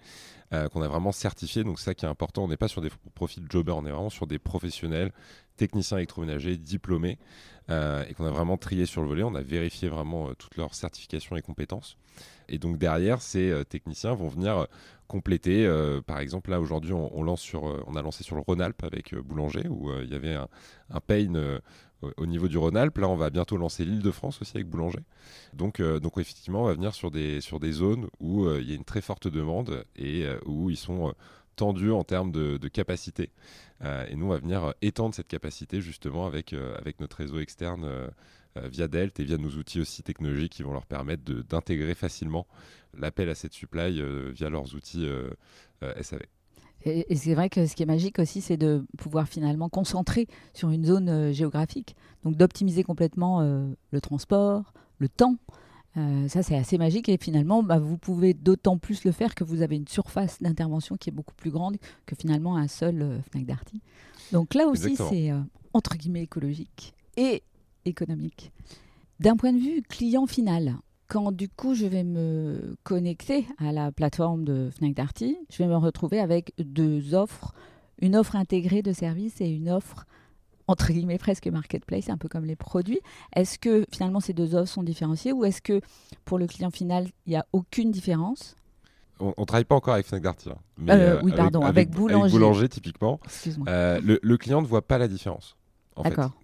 Euh, 0.54 0.70
qu'on 0.70 0.84
a 0.84 0.88
vraiment 0.88 1.12
certifié. 1.12 1.64
Donc, 1.64 1.80
ça 1.80 1.96
qui 1.96 2.06
est 2.06 2.08
important. 2.08 2.44
On 2.44 2.48
n'est 2.48 2.56
pas 2.56 2.68
sur 2.68 2.82
des 2.82 2.92
profils 3.16 3.44
jobbers, 3.50 3.78
on 3.78 3.86
est 3.86 3.92
vraiment 3.92 4.12
sur 4.12 4.28
des 4.28 4.38
professionnels, 4.38 5.12
techniciens 5.58 5.98
électroménagers, 5.98 6.56
diplômés, 6.56 7.18
et 7.69 8.13
qu'on 8.13 8.25
a 8.25 8.31
vraiment 8.31 8.57
trié 8.57 8.86
sur 8.86 9.01
le 9.01 9.07
volet. 9.07 9.24
On 9.24 9.36
a 9.36 9.41
vérifié 9.41 9.89
vraiment 9.89 10.29
euh, 10.29 10.34
toutes 10.38 10.57
leurs 10.57 10.75
certifications 10.75 11.36
et 11.36 11.41
compétences. 11.41 11.98
Et 12.48 12.57
donc, 12.60 12.77
derrière, 12.77 13.22
ces 13.22 13.63
techniciens 13.67 14.13
vont 14.13 14.27
venir 14.27 14.67
compléter. 15.07 15.67
par 16.05 16.19
exemple, 16.19 16.51
là, 16.51 16.62
aujourd'hui, 16.62 16.93
on, 16.93 17.24
lance 17.24 17.41
sur, 17.41 17.63
on 17.63 17.95
a 17.95 18.03
lancé 18.03 18.24
sur 18.24 18.36
le 18.36 18.43
Rhône-Alpes 18.43 18.84
avec 18.84 19.15
Boulanger, 19.15 19.67
où 19.67 19.91
il 20.03 20.12
y 20.12 20.13
avait 20.13 20.36
un, 20.36 20.48
un 20.91 21.00
pain 21.00 21.60
au 22.17 22.25
niveau 22.25 22.48
du 22.48 22.57
Rhône-Alpes. 22.57 22.98
Là, 22.98 23.07
on 23.07 23.15
va 23.15 23.29
bientôt 23.29 23.57
lancer 23.57 23.86
l'île 23.86 24.01
de 24.01 24.12
France 24.12 24.41
aussi 24.41 24.57
avec 24.57 24.67
Boulanger. 24.67 25.00
Donc, 25.53 25.79
euh, 25.79 26.00
donc 26.00 26.17
effectivement, 26.17 26.63
on 26.63 26.65
va 26.65 26.74
venir 26.74 26.93
sur 26.93 27.12
des, 27.12 27.41
sur 27.41 27.60
des 27.60 27.72
zones 27.72 28.07
où 28.19 28.45
euh, 28.45 28.60
il 28.62 28.69
y 28.69 28.72
a 28.72 28.75
une 28.75 28.84
très 28.84 29.01
forte 29.01 29.27
demande 29.27 29.86
et 29.95 30.25
euh, 30.25 30.39
où 30.45 30.69
ils 30.69 30.77
sont 30.77 31.13
tendus 31.56 31.92
en 31.92 32.04
termes 32.04 32.32
de, 32.32 32.68
capacité. 32.68 33.32
et 33.84 34.16
nous, 34.16 34.26
on 34.28 34.30
va 34.30 34.38
venir 34.38 34.74
étendre 34.82 35.16
cette 35.16 35.28
capacité 35.28 35.82
justement 35.82 36.26
avec, 36.26 36.54
avec 36.54 37.00
notre 37.00 37.18
réseau 37.18 37.40
externe 37.40 37.88
via 38.56 38.88
Delt 38.88 39.20
et 39.20 39.24
via 39.24 39.38
nos 39.38 39.50
outils 39.50 39.80
aussi 39.80 40.04
technologiques 40.04 40.54
qui 40.54 40.64
vont 40.64 40.74
leur 40.74 40.86
permettre 40.86 41.24
d'intégrer 41.24 41.96
facilement 41.96 42.48
l'appel 42.98 43.30
à 43.30 43.36
cette 43.36 43.54
supply 43.54 44.02
via 44.34 44.50
leurs 44.50 44.76
outils 44.76 45.08
SAV. 46.02 46.22
Et, 46.86 47.16
c'est 47.16 47.34
vrai 47.34 47.50
que 47.50 47.66
ce 47.66 47.76
qui 47.76 47.84
est 47.84 47.88
magique 47.88 48.20
aussi, 48.20 48.42
c'est 48.42 48.58
de 48.58 48.86
pouvoir 48.98 49.28
finalement 49.28 49.70
concentrer 49.70 50.28
sur 50.54 50.70
une 50.70 50.86
zone 50.86 51.10
euh, 51.10 51.34
géographique, 51.34 51.96
donc 52.24 52.36
d'optimiser 52.36 52.84
complètement 52.84 53.42
euh, 53.42 53.66
le 53.92 54.02
transport, 54.02 54.72
le 55.00 55.10
temps. 55.10 55.38
Euh, 55.98 56.28
ça, 56.28 56.44
c'est 56.44 56.56
assez 56.56 56.78
magique 56.78 57.10
et 57.10 57.18
finalement, 57.18 57.64
bah, 57.64 57.80
vous 57.80 57.98
pouvez 57.98 58.34
d'autant 58.34 58.78
plus 58.78 59.04
le 59.06 59.12
faire 59.12 59.34
que 59.36 59.44
vous 59.44 59.62
avez 59.62 59.75
une 59.75 59.88
surface 59.88 60.42
d'intervention 60.42 60.98
qui 60.98 61.10
est 61.10 61.14
beaucoup 61.14 61.36
plus 61.36 61.52
grande 61.52 61.78
que 62.06 62.16
finalement 62.16 62.58
un 62.58 62.68
seul 62.68 63.22
Fnac 63.32 63.46
Darty. 63.46 63.82
Donc 64.32 64.54
là 64.54 64.68
aussi, 64.68 64.96
c'est 64.96 65.32
entre 65.74 65.96
guillemets 65.96 66.24
écologique 66.24 66.94
et 67.16 67.44
économique. 67.86 68.52
D'un 69.20 69.38
point 69.38 69.54
de 69.54 69.60
vue 69.60 69.82
client 69.82 70.25
final, 70.25 70.75
quand 71.08 71.32
du 71.32 71.48
coup 71.50 71.74
je 71.74 71.86
vais 71.86 72.04
me 72.04 72.75
connecter 72.84 73.46
à 73.58 73.72
la 73.72 73.92
plateforme 73.92 74.44
de 74.44 74.70
Fnac 74.72 74.94
Darty, 74.94 75.38
je 75.50 75.58
vais 75.58 75.70
me 75.70 75.78
retrouver 75.78 76.20
avec 76.20 76.54
deux 76.58 77.14
offres, 77.14 77.54
une 78.02 78.16
offre 78.16 78.36
intégrée 78.36 78.82
de 78.82 78.92
services 78.92 79.40
et 79.40 79.48
une 79.48 79.70
offre 79.70 80.06
entre 80.67 80.91
guillemets 80.91 81.17
presque 81.17 81.48
marketplace, 81.48 82.10
un 82.10 82.17
peu 82.17 82.27
comme 82.27 82.45
les 82.45 82.55
produits. 82.55 83.00
Est-ce 83.36 83.60
que 83.60 83.86
finalement 83.91 84.19
ces 84.19 84.34
deux 84.34 84.55
offres 84.55 84.72
sont 84.72 84.84
différenciées 84.84 85.31
ou 85.31 85.45
est-ce 85.45 85.62
que 85.62 85.81
pour 86.25 86.38
le 86.38 86.48
client 86.48 86.72
final, 86.72 87.07
il 87.25 87.31
n'y 87.31 87.38
a 87.38 87.45
aucune 87.53 87.91
différence? 87.91 88.55
On 89.19 89.34
ne 89.38 89.45
travaille 89.45 89.63
pas 89.63 89.75
encore 89.75 89.93
avec 89.93 90.05
Fnac 90.05 90.22
Darty. 90.22 90.50
Hein. 90.50 90.57
Euh, 90.89 91.22
oui, 91.24 91.31
pardon, 91.34 91.62
avec, 91.62 91.89
Boulanger. 91.89 92.31
Boulanger 92.31 92.67
typiquement. 92.67 93.22
Euh, 93.67 94.01
le, 94.03 94.19
le, 94.22 94.38
client 94.38 94.62
ne 94.62 94.67
voit 94.67 94.86
pas 94.86 94.98
la 94.98 95.07
différence. 95.07 95.55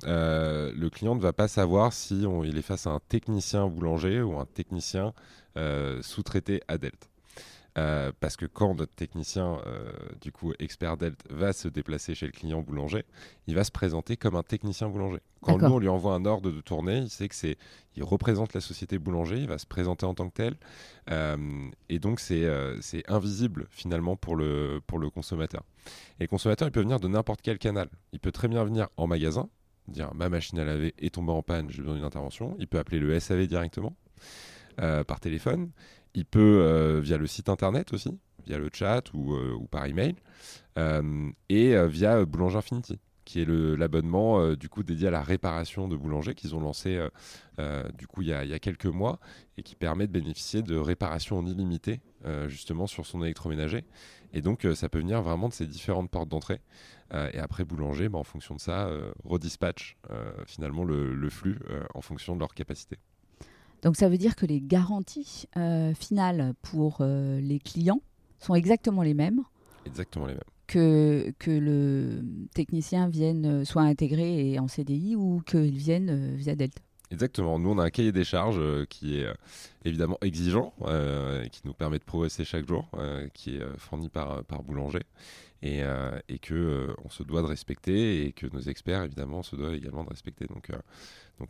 Euh, 0.05 0.71
le 0.75 0.89
client 0.89 1.15
ne 1.15 1.19
va 1.19 1.33
pas 1.33 1.47
savoir 1.47 1.93
si 1.93 2.23
il 2.45 2.57
est 2.57 2.61
face 2.61 2.87
à 2.87 2.91
un 2.91 2.99
technicien 3.09 3.67
boulanger 3.67 4.21
ou 4.21 4.39
un 4.39 4.45
technicien 4.45 5.13
euh, 5.57 6.01
sous-traité 6.01 6.61
à 6.67 6.77
Delt. 6.77 7.09
Euh, 7.77 8.11
parce 8.19 8.35
que 8.35 8.45
quand 8.45 8.75
notre 8.75 8.93
technicien, 8.93 9.59
du 10.19 10.31
coup 10.31 10.53
expert 10.59 10.97
Delt, 10.97 11.23
va 11.29 11.53
se 11.53 11.67
déplacer 11.67 12.15
chez 12.15 12.25
le 12.25 12.31
client 12.31 12.61
boulanger, 12.61 13.05
il 13.47 13.55
va 13.55 13.63
se 13.63 13.71
présenter 13.71 14.17
comme 14.17 14.35
un 14.35 14.43
technicien 14.43 14.89
boulanger. 14.89 15.19
Quand 15.41 15.57
nous 15.57 15.73
on 15.73 15.79
lui 15.79 15.87
envoie 15.87 16.13
un 16.13 16.25
ordre 16.25 16.51
de 16.51 16.61
tournée, 16.61 16.97
il 16.97 17.09
sait 17.09 17.29
que 17.29 17.35
c'est, 17.35 17.57
il 17.95 18.03
représente 18.03 18.53
la 18.53 18.61
société 18.61 18.99
boulanger, 18.99 19.37
il 19.37 19.47
va 19.47 19.57
se 19.57 19.65
présenter 19.65 20.05
en 20.05 20.13
tant 20.13 20.29
que 20.29 20.33
tel, 20.33 20.55
et 21.89 21.99
donc 21.99 22.19
c'est 22.19 22.45
c'est 22.81 23.09
invisible 23.09 23.67
finalement 23.71 24.15
pour 24.17 24.35
le 24.35 24.81
pour 24.85 24.99
le 24.99 25.09
consommateur. 25.09 25.63
Et 26.19 26.23
le 26.23 26.27
consommateur, 26.27 26.67
il 26.67 26.71
peut 26.71 26.81
venir 26.81 26.99
de 26.99 27.07
n'importe 27.07 27.41
quel 27.41 27.57
canal. 27.57 27.89
Il 28.11 28.19
peut 28.19 28.31
très 28.31 28.47
bien 28.47 28.63
venir 28.63 28.89
en 28.97 29.07
magasin, 29.07 29.49
dire 29.87 30.13
ma 30.13 30.29
machine 30.29 30.59
à 30.59 30.65
laver 30.65 30.93
est 30.99 31.13
tombée 31.13 31.31
en 31.31 31.41
panne, 31.41 31.69
j'ai 31.69 31.81
besoin 31.81 31.95
d'une 31.95 32.03
intervention. 32.03 32.55
Il 32.59 32.67
peut 32.67 32.79
appeler 32.79 32.99
le 32.99 33.19
SAV 33.19 33.47
directement 33.47 33.95
euh, 34.79 35.03
par 35.03 35.19
téléphone. 35.19 35.71
Il 36.13 36.25
peut 36.25 36.62
euh, 36.62 37.00
via 37.01 37.18
le 37.18 37.27
site 37.27 37.50
internet 37.50 37.94
aussi, 37.94 38.18
via 38.46 38.58
le 38.58 38.70
chat 38.72 39.13
ou, 39.13 39.34
euh, 39.34 39.58
par 39.70 39.86
email, 39.86 40.15
et 41.50 41.88
via 41.88 42.25
Boulanger 42.25 42.58
Infinity 42.58 43.00
qui 43.24 43.39
est 43.39 43.46
l'abonnement 43.46 44.56
du 44.56 44.68
coup 44.68 44.84
dédié 44.84 45.10
à 45.10 45.12
la 45.12 45.22
réparation 45.22 45.88
de 45.88 45.96
boulanger 45.96 46.34
qu'ils 46.34 46.56
ont 46.56 46.60
lancé 46.60 47.00
du 47.98 48.08
coup 48.08 48.24
il 48.24 48.30
y, 48.30 48.34
a, 48.34 48.60
quelques 48.60 48.88
mois 48.88 49.20
et 49.58 49.63
qui 49.63 49.75
permet 49.75 50.08
de 50.08 50.12
bénéficier 50.12 50.63
de 50.63 50.75
réparations 50.75 51.38
en 51.38 51.46
illimité 51.46 52.01
justement 52.48 52.88
sur 52.88 53.06
son 53.06 53.22
électroménager 53.22 53.86
et 54.34 54.41
donc, 54.41 54.65
euh, 54.65 54.75
ça 54.75 54.89
peut 54.89 55.00
venir 55.00 55.22
vraiment 55.22 55.50
de 55.50 55.53
ces 55.53 55.68
différentes 55.68 56.10
portes 56.10 56.30
d'entrée. 56.30 56.62
Euh, 57.13 57.30
et 57.34 57.39
après, 57.39 57.65
boulanger, 57.65 58.10
bah, 58.10 58.20
en 58.20 58.24
fonction 58.24 58.56
de 58.56 58.60
ça, 58.60 58.88
euh, 58.88 59.12
redispatch 59.24 59.98
finalement 60.46 60.84
le, 60.84 61.30
flux 61.30 61.60
en 61.94 62.01
fonction 62.01 62.36
de 62.36 62.39
leur 62.39 62.53
capacité. 62.53 62.98
Donc, 63.81 63.95
ça 63.95 64.09
veut 64.09 64.17
dire 64.17 64.35
que 64.35 64.45
les 64.45 64.61
garanties 64.61 65.47
finales 65.95 66.53
pour 66.61 67.01
les 67.01 67.59
clients 67.59 68.01
sont 68.39 68.53
exactement 68.55 69.01
les 69.01 69.13
mêmes. 69.13 69.41
Exactement 69.85 70.27
les 70.27 70.33
mêmes. 70.33 70.43
Que, 70.67 71.33
que 71.39 71.51
le 71.51 72.23
technicien 72.53 73.09
vienne 73.09 73.65
soit 73.65 73.81
intégré 73.81 74.51
et 74.51 74.59
en 74.59 74.67
CDI 74.67 75.15
ou 75.15 75.41
qu'il 75.45 75.75
vienne 75.75 76.35
via 76.35 76.55
Delta. 76.55 76.81
Exactement. 77.12 77.60
Nous, 77.60 77.70
on 77.70 77.77
a 77.77 77.84
un 77.84 77.89
cahier 77.89 78.13
des 78.13 78.24
charges 78.24 78.58
euh, 78.58 78.86
qui 78.86 79.20
est 79.20 79.25
euh, 79.25 79.34
évidemment 79.84 80.18
exigeant, 80.22 80.74
euh, 80.84 81.46
qui 81.50 81.62
nous 81.65 81.74
permet 81.74 82.00
de 82.00 82.06
progresser 82.06 82.46
chaque 82.46 82.65
jour, 82.65 82.89
qui 83.34 83.58
est 83.58 83.77
fourni 83.77 84.08
par, 84.08 84.44
Boulanger, 84.63 85.03
et, 85.62 85.82
et 86.30 86.39
que 86.39 86.96
on 87.03 87.10
se 87.10 87.24
doit 87.24 87.41
de 87.41 87.48
respecter, 87.48 88.25
et 88.25 88.32
que 88.32 88.48
nos 88.48 88.62
experts, 88.62 89.03
évidemment, 89.03 89.44
se 89.44 89.56
doivent 89.56 89.74
également 89.74 90.03
de 90.03 90.10
respecter. 90.10 90.46
Donc, 90.48 90.70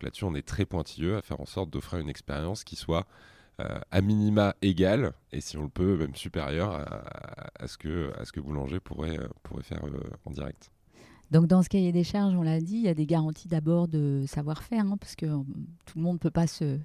là-dessus, 0.02 0.24
on 0.24 0.34
est 0.36 0.46
très 0.48 0.66
pointilleux 0.66 1.18
à 1.18 1.22
faire 1.22 1.40
en 1.40 1.46
sorte 1.46 1.70
d'offrir 1.70 2.00
une 2.00 2.10
expérience 2.10 2.64
qui 2.64 2.76
soit 2.76 3.06
à 3.60 4.02
minima 4.02 4.56
égale, 4.62 5.14
et 5.32 5.42
si 5.42 5.58
on 5.58 5.64
le 5.64 5.70
peut, 5.70 5.98
même 5.98 6.16
supérieure 6.16 6.72
à, 7.60 7.68
ce, 7.68 7.78
que, 7.78 8.40
Boulanger 8.40 8.80
pourrait 8.80 9.20
faire 9.62 9.84
en 10.26 10.32
direct. 10.32 10.72
Donc 11.32 11.48
dans 11.48 11.64
ce 11.64 11.70
cahier 11.70 11.94
des 11.94 12.04
charges, 12.04 12.36
on 12.36 12.42
l'a 12.42 12.60
dit, 12.60 12.76
il 12.76 12.82
y 12.82 12.90
a 12.90 12.94
des 12.94 13.06
garanties 13.06 13.48
d'abord 13.48 13.88
de 13.88 14.26
savoir-faire, 14.28 14.86
hein, 14.86 14.98
parce 15.00 15.16
que 15.16 15.26
euh, 15.26 15.38
tout 15.86 15.98
le 15.98 16.04
monde 16.04 16.16
ne 16.16 16.20
peut 16.20 16.30
pas 16.30 16.46
se, 16.46 16.78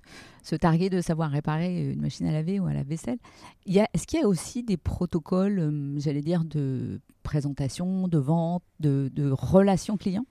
targuer 0.60 0.88
de 0.88 1.00
savoir 1.00 1.30
réparer 1.30 1.90
une 1.90 2.00
machine 2.00 2.26
à 2.26 2.32
laver 2.32 2.60
ou 2.60 2.66
à 2.66 2.72
la 2.72 2.84
vaisselle. 2.84 3.18
Est-ce 3.66 4.06
qu'il 4.06 4.20
y 4.20 4.22
a 4.22 4.28
aussi 4.28 4.62
des 4.62 4.76
protocoles, 4.76 5.58
euh, 5.58 5.98
j'allais 5.98 6.22
dire, 6.22 6.44
de 6.44 7.00
présentation, 7.24 8.06
de 8.06 8.18
vente, 8.18 8.62
de, 8.78 9.10
de 9.12 9.28
relations 9.30 9.96
clients? 9.96 10.26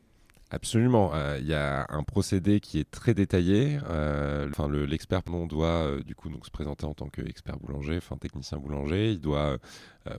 Absolument. 0.56 1.14
Euh, 1.14 1.38
il 1.42 1.48
y 1.48 1.54
a 1.54 1.86
un 1.90 2.04
procédé 2.04 2.62
qui 2.62 2.80
est 2.80 2.90
très 2.90 3.14
détaillé. 3.14 3.78
Euh, 3.90 4.50
l'expert 4.88 5.22
doit 5.22 5.68
euh, 5.68 6.02
du 6.02 6.16
coup 6.16 6.30
donc 6.30 6.46
se 6.46 6.52
présenter 6.52 6.86
en 6.86 6.94
tant 6.94 7.10
qu'expert 7.10 7.58
boulanger, 7.58 7.98
enfin 7.98 8.16
technicien 8.16 8.58
boulanger. 8.58 9.12
Il 9.12 9.20
doit 9.20 9.58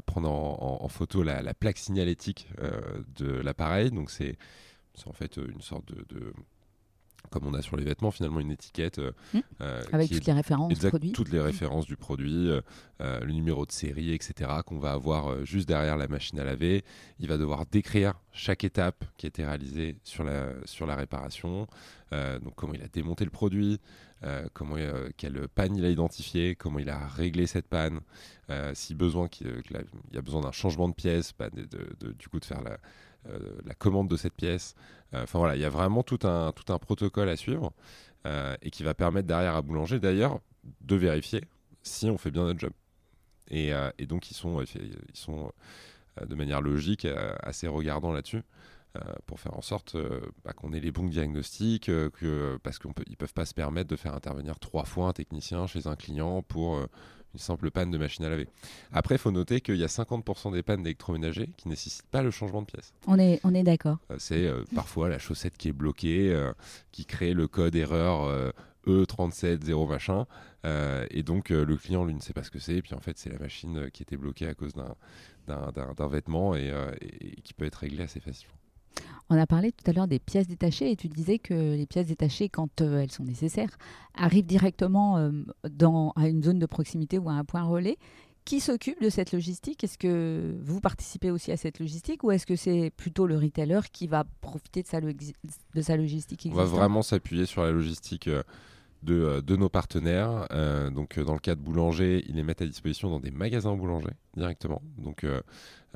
prendre 0.05 0.29
en, 0.31 0.89
photo 0.89 1.23
la, 1.23 1.55
plaque 1.55 1.79
signalétique 1.79 2.51
de 3.17 3.41
l'appareil. 3.41 3.91
Donc 3.91 4.11
c'est 4.11 4.37
en 5.07 5.13
fait 5.13 5.39
une 5.39 5.63
sorte 5.63 5.91
de 5.91 6.35
comme 7.31 7.47
on 7.47 7.55
a 7.55 7.63
sur 7.63 7.77
les 7.77 7.85
vêtements, 7.85 8.11
finalement 8.11 8.41
une 8.41 8.51
étiquette. 8.51 8.99
Euh, 8.99 9.13
mmh. 9.35 9.39
euh, 9.61 9.83
Avec 9.93 10.11
toutes 10.11 10.27
les 10.27 10.33
références 10.33 10.79
du 10.79 10.89
produit. 10.89 11.13
Toutes 11.13 11.33
les 11.33 11.41
références 11.41 11.87
du 11.87 11.97
produit, 11.97 12.49
euh, 12.51 12.61
le 12.99 13.33
numéro 13.33 13.67
de 13.67 13.73
série, 13.73 14.13
etc., 14.13 14.51
qu'on 14.65 14.79
va 14.79 14.93
avoir 14.93 15.45
juste 15.45 15.69
derrière 15.69 15.97
la 15.97 16.09
machine 16.09 16.39
à 16.39 16.45
laver. 16.45 16.85
Il 17.19 17.29
va 17.29 17.37
devoir 17.37 17.67
décrire 17.67 18.15
chaque 18.33 18.65
étape 18.65 19.05
qui 19.17 19.27
a 19.27 19.29
été 19.29 19.45
réalisée 19.45 19.97
sur 20.05 20.25
la, 20.25 20.49
sur 20.65 20.87
la 20.87 20.97
réparation. 20.97 21.67
donc 22.13 22.55
comment 22.55 22.75
il 22.75 22.83
a 22.83 22.89
démonté 22.89 23.25
le 23.25 23.31
produit, 23.31 23.81
comment, 24.53 24.77
quelle 25.17 25.49
panne 25.49 25.77
il 25.77 25.85
a 25.85 25.91
identifié, 25.91 26.55
comment 26.55 26.79
il 26.79 26.91
a 26.91 27.07
réglé 27.07 27.47
cette 27.47 27.67
panne, 27.67 28.01
si 28.75 28.95
besoin, 28.95 29.29
qu'il 29.29 29.63
y 30.13 30.19
a 30.19 30.23
besoin 30.23 30.43
d'un 30.43 30.53
changement 30.53 30.89
de 30.89 30.95
pièce, 30.95 31.33
bah, 31.39 31.49
de, 31.51 32.13
du 32.13 32.29
coup 32.29 32.41
de 32.41 32.45
faire 32.45 32.63
la, 32.63 32.79
la 33.65 33.75
commande 33.75 34.09
de 34.09 34.17
cette 34.17 34.35
pièce. 34.35 34.75
Euh, 35.17 35.23
enfin 35.23 35.39
voilà, 35.39 35.57
il 35.57 35.63
y 35.63 35.65
a 35.65 35.71
vraiment 35.71 36.03
tout 36.03 36.19
un, 36.25 36.53
tout 36.53 36.73
un 36.73 36.79
protocole 36.79 37.29
à 37.29 37.37
suivre 37.37 37.73
euh, 38.27 38.57
et 38.63 38.71
qui 38.71 38.83
va 38.83 38.95
permettre 38.95 39.27
derrière 39.27 39.55
à 39.55 39.63
Boulanger 39.63 39.99
d'ailleurs 39.99 40.41
de 40.81 40.97
vérifier 40.97 41.43
si 41.83 42.07
on 42.11 42.19
fait 42.19 42.31
bien 42.31 42.45
notre 42.45 42.61
job. 42.61 42.73
Et, 43.49 43.73
euh, 43.73 43.91
donc 44.01 44.31
ils 44.31 44.35
sont, 44.35 44.63
ils 44.63 44.97
sont 45.15 45.53
de 46.27 46.35
manière 46.35 46.61
logique 46.61 47.07
assez 47.43 47.69
regardants 47.69 48.13
là-dessus. 48.13 48.43
pour 49.27 49.39
faire 49.39 49.57
en 49.57 49.63
sorte 49.63 49.97
bah, 50.45 50.53
qu'on 50.53 50.73
ait 50.73 50.81
les 50.81 50.91
bons 50.91 51.09
diagnostics, 51.09 51.91
parce 52.63 52.79
qu'ils 52.79 52.91
ne 52.91 53.15
peuvent 53.17 53.35
pas 53.35 53.45
se 53.45 53.55
permettre 53.55 53.89
de 53.89 53.97
faire 53.97 54.15
intervenir 54.15 54.59
trois 54.59 54.85
fois 54.85 55.09
un 55.09 55.13
technicien 55.13 55.67
chez 55.67 55.87
un 55.87 55.95
client 55.95 56.43
pour 56.43 56.81
une 57.37 57.41
simple 57.41 57.71
panne 57.71 57.91
de 57.91 57.99
machine 57.99 58.25
à 58.25 58.31
laver. 58.31 58.49
Après, 58.93 59.17
il 59.17 59.19
faut 59.19 59.31
noter 59.31 59.61
qu'il 59.61 59.77
y 59.77 59.85
a 59.85 59.89
50% 59.89 60.53
des 60.53 60.63
pannes 60.63 60.83
d'électroménager 60.83 61.51
qui 61.59 61.69
ne 61.69 61.73
nécessitent 61.73 62.07
pas 62.11 62.23
le 62.23 62.31
changement 62.31 62.63
de 62.63 62.67
pièce. 62.67 62.95
On 63.07 63.19
est, 63.19 63.41
on 63.45 63.55
est 63.55 63.63
d'accord. 63.63 63.99
Euh, 64.11 64.17
c'est 64.19 64.47
euh, 64.47 64.65
parfois 64.75 65.11
la 65.11 65.19
chaussette 65.19 65.59
qui 65.59 65.69
est 65.69 65.73
bloquée, 65.73 66.33
euh, 66.33 66.53
qui 66.93 67.05
crée 67.05 67.35
le 67.35 67.47
code 67.47 67.77
erreur 67.77 68.53
E37 68.87 69.65
0 69.65 69.87
machin. 69.87 70.27
et 70.65 71.23
donc, 71.23 71.51
le 71.51 71.77
client, 71.77 72.05
lui, 72.05 72.15
ne 72.15 72.21
sait 72.21 72.33
pas 72.33 72.43
ce 72.43 72.51
que 72.51 72.59
c'est. 72.59 72.77
Et 72.77 72.83
puis, 72.83 72.95
en 72.95 73.01
fait, 73.01 73.19
c'est 73.19 73.31
la 73.31 73.39
machine 73.39 73.91
qui 73.93 74.03
était 74.03 74.17
bloquée 74.17 74.49
à 74.49 74.55
cause 74.55 74.73
d'un 75.47 76.09
vêtement 76.09 76.57
et, 76.57 76.73
et 77.03 77.41
qui 77.43 77.53
peut 77.53 77.67
être 77.67 77.77
réglée 77.77 78.05
assez 78.05 78.21
facilement. 78.21 78.55
On 79.29 79.37
a 79.37 79.47
parlé 79.47 79.73
tout 79.73 79.89
à 79.91 79.93
l'heure 79.93 80.07
des 80.07 80.21
pièces 80.21 80.47
détachées 80.47 80.91
et 80.91 80.97
tu 80.97 81.09
disais 81.09 81.39
que 81.39 81.53
les 81.75 81.87
pièces 81.87 82.07
détachées, 82.07 82.49
quand 82.49 82.81
euh, 82.81 83.01
elles 83.01 83.11
sont 83.11 83.25
nécessaires, 83.25 83.77
arrivent 84.15 84.47
directement 84.47 85.19
euh, 85.19 85.31
dans, 85.69 86.13
à 86.15 86.29
une 86.29 86.43
zone 86.43 86.61
de 86.61 86.67
proximité 86.67 87.19
ou 87.19 87.29
à 87.29 87.33
un 87.33 87.45
point 87.45 87.65
relais. 87.65 87.99
Qui 88.45 88.61
s'occupe 88.61 89.03
de 89.03 89.11
cette 89.11 89.33
logistique? 89.33 89.83
Est-ce 89.83 89.99
que 89.99 90.55
vous 90.63 90.81
participez 90.81 91.33
aussi 91.33 91.51
à 91.51 91.57
cette 91.57 91.81
logistique 91.81 92.23
ou 92.23 92.31
est-ce 92.31 92.47
que 92.47 92.55
c'est 92.55 92.93
plutôt 92.97 93.27
le 93.27 93.37
retailer 93.37 93.81
qui 93.91 94.07
va 94.07 94.23
profiter 94.41 94.83
de 94.83 94.87
sa, 94.87 95.01
de 95.01 95.83
sa 95.83 95.97
logistique 95.97 96.47
On 96.53 96.55
va 96.55 96.65
vraiment 96.65 97.03
s'appuyer 97.03 97.47
sur 97.47 97.65
la 97.65 97.73
logistique. 97.73 98.31
Euh, 99.09 99.41
de, 99.41 99.57
nos 99.57 99.69
partenaires. 99.69 100.49
donc, 100.91 101.19
dans 101.19 101.35
le 101.35 101.39
cas 101.39 101.55
de 101.55 101.61
Boulanger, 101.61 102.25
ils 102.29 102.37
les 102.37 102.43
mettent 102.43 102.63
à 102.63 102.67
disposition 102.67 103.11
dans 103.11 103.21
des 103.21 103.31
magasins 103.31 103.77
boulanger 103.77 104.11
directement. 104.37 104.83
Donc, 104.99 105.25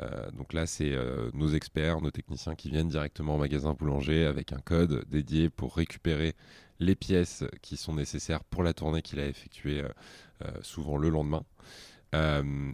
euh, 0.01 0.31
donc 0.31 0.53
là, 0.53 0.67
c'est 0.67 0.93
euh, 0.93 1.31
nos 1.35 1.51
experts, 1.51 2.01
nos 2.01 2.11
techniciens 2.11 2.55
qui 2.55 2.71
viennent 2.71 2.89
directement 2.89 3.37
au 3.37 3.39
magasin 3.39 3.75
boulanger 3.75 4.25
avec 4.25 4.53
un 4.53 4.61
code 4.61 5.05
dédié 5.09 5.51
pour 5.51 5.77
récupérer 5.77 6.35
les 6.79 6.95
pièces 6.95 7.45
qui 7.61 7.77
sont 7.77 7.95
nécessaires 7.95 8.45
pour 8.45 8.63
la 8.63 8.73
tournée 8.73 9.03
qu'il 9.03 9.21
a 9.21 9.27
effectuée 9.27 9.83
euh, 9.83 10.49
souvent 10.63 10.97
le 10.97 11.11
lendemain. 11.11 11.45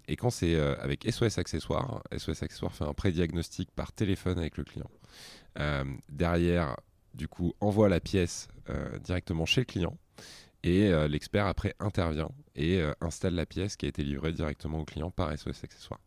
et 0.08 0.16
quand 0.16 0.30
c'est 0.30 0.54
avec 0.58 1.04
SOS 1.10 1.38
Accessoires, 1.38 2.02
SOS 2.16 2.42
Accessoires 2.42 2.72
fait 2.72 2.84
un 2.84 2.94
pré-diagnostic 2.94 3.70
par 3.72 3.92
téléphone 3.92 4.38
avec 4.38 4.56
le 4.56 4.64
client. 4.64 4.90
derrière, 6.08 6.76
du 7.14 7.26
coup, 7.28 7.52
envoie 7.60 7.88
la 7.88 8.00
pièce 8.00 8.48
directement 9.02 9.44
chez 9.44 9.62
le 9.62 9.66
client 9.66 9.98
et 10.66 11.08
l'expert 11.08 11.46
après 11.46 11.74
intervient 11.78 12.30
et 12.54 12.82
installe 13.00 13.34
la 13.34 13.46
pièce 13.46 13.76
qui 13.76 13.86
a 13.86 13.88
été 13.88 14.02
livrée 14.02 14.32
directement 14.32 14.80
au 14.80 14.84
client 14.84 15.10
par 15.10 15.36
SOS 15.36 15.64
Accessoires. 15.64 16.00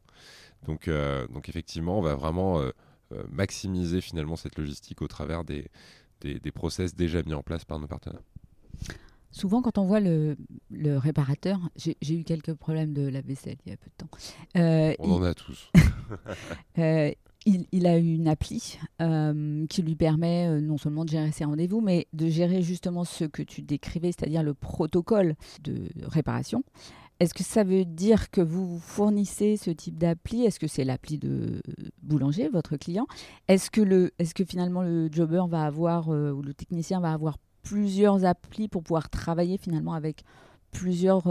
Donc, 0.65 0.89
donc 1.31 1.47
effectivement, 1.47 1.97
on 1.97 2.01
va 2.01 2.15
vraiment 2.15 2.61
maximiser 3.31 4.01
finalement 4.01 4.35
cette 4.35 4.57
logistique 4.57 5.01
au 5.01 5.07
travers 5.07 5.43
des, 5.43 5.69
des, 6.21 6.51
process 6.51 6.95
déjà 6.95 7.23
mis 7.23 7.33
en 7.33 7.43
place 7.43 7.65
par 7.65 7.79
nos 7.79 7.87
partenaires. 7.87 8.23
Souvent, 9.31 9.61
quand 9.61 9.77
on 9.77 9.85
voit 9.85 9.99
le, 9.99 10.35
le 10.71 10.97
réparateur, 10.97 11.59
j'ai 11.75 11.95
eu 12.01 12.23
quelques 12.23 12.53
problèmes 12.53 12.93
de 12.93 13.07
la 13.07 13.21
vaisselle 13.21 13.57
il 13.65 13.69
y 13.69 13.73
a 13.73 13.77
peu 13.77 13.89
de 13.89 13.95
temps. 13.95 14.09
Euh, 14.57 14.93
on 14.97 15.11
en 15.11 15.23
a 15.23 15.33
tous. 15.33 15.71
euh, 16.79 17.11
il, 17.45 17.65
il, 17.71 17.87
a 17.87 17.97
une 17.97 18.27
appli 18.27 18.79
euh, 19.01 19.65
qui 19.67 19.81
lui 19.81 19.95
permet 19.95 20.47
euh, 20.47 20.61
non 20.61 20.77
seulement 20.77 21.05
de 21.05 21.09
gérer 21.09 21.31
ses 21.31 21.45
rendez-vous, 21.45 21.81
mais 21.81 22.07
de 22.13 22.27
gérer 22.27 22.61
justement 22.61 23.03
ce 23.03 23.25
que 23.25 23.41
tu 23.41 23.61
décrivais, 23.61 24.11
c'est-à-dire 24.11 24.43
le 24.43 24.53
protocole 24.53 25.35
de 25.63 25.87
réparation. 26.03 26.63
Est-ce 27.19 27.33
que 27.33 27.43
ça 27.43 27.63
veut 27.63 27.83
dire 27.83 28.31
que 28.31 28.39
vous 28.39 28.79
fournissez 28.79 29.57
ce 29.57 29.71
type 29.71 29.97
d'appli? 29.97 30.45
Est-ce 30.45 30.59
que 30.59 30.67
c'est 30.67 30.85
l'appli 30.85 31.17
de 31.17 31.61
boulanger, 32.01 32.47
votre 32.47 32.77
client? 32.77 33.07
Est-ce 33.47 33.69
que, 33.69 34.11
est 34.17 34.33
que 34.33 34.45
finalement 34.45 34.83
le 34.83 35.09
jobber 35.11 35.43
va 35.49 35.65
avoir, 35.65 36.09
euh, 36.09 36.31
ou 36.31 36.41
le 36.41 36.53
technicien 36.53 37.01
va 37.01 37.11
avoir 37.11 37.37
plusieurs 37.63 38.23
applis 38.23 38.69
pour 38.69 38.83
pouvoir 38.83 39.09
travailler 39.09 39.57
finalement 39.57 39.93
avec 39.93 40.23
plusieurs 40.71 41.23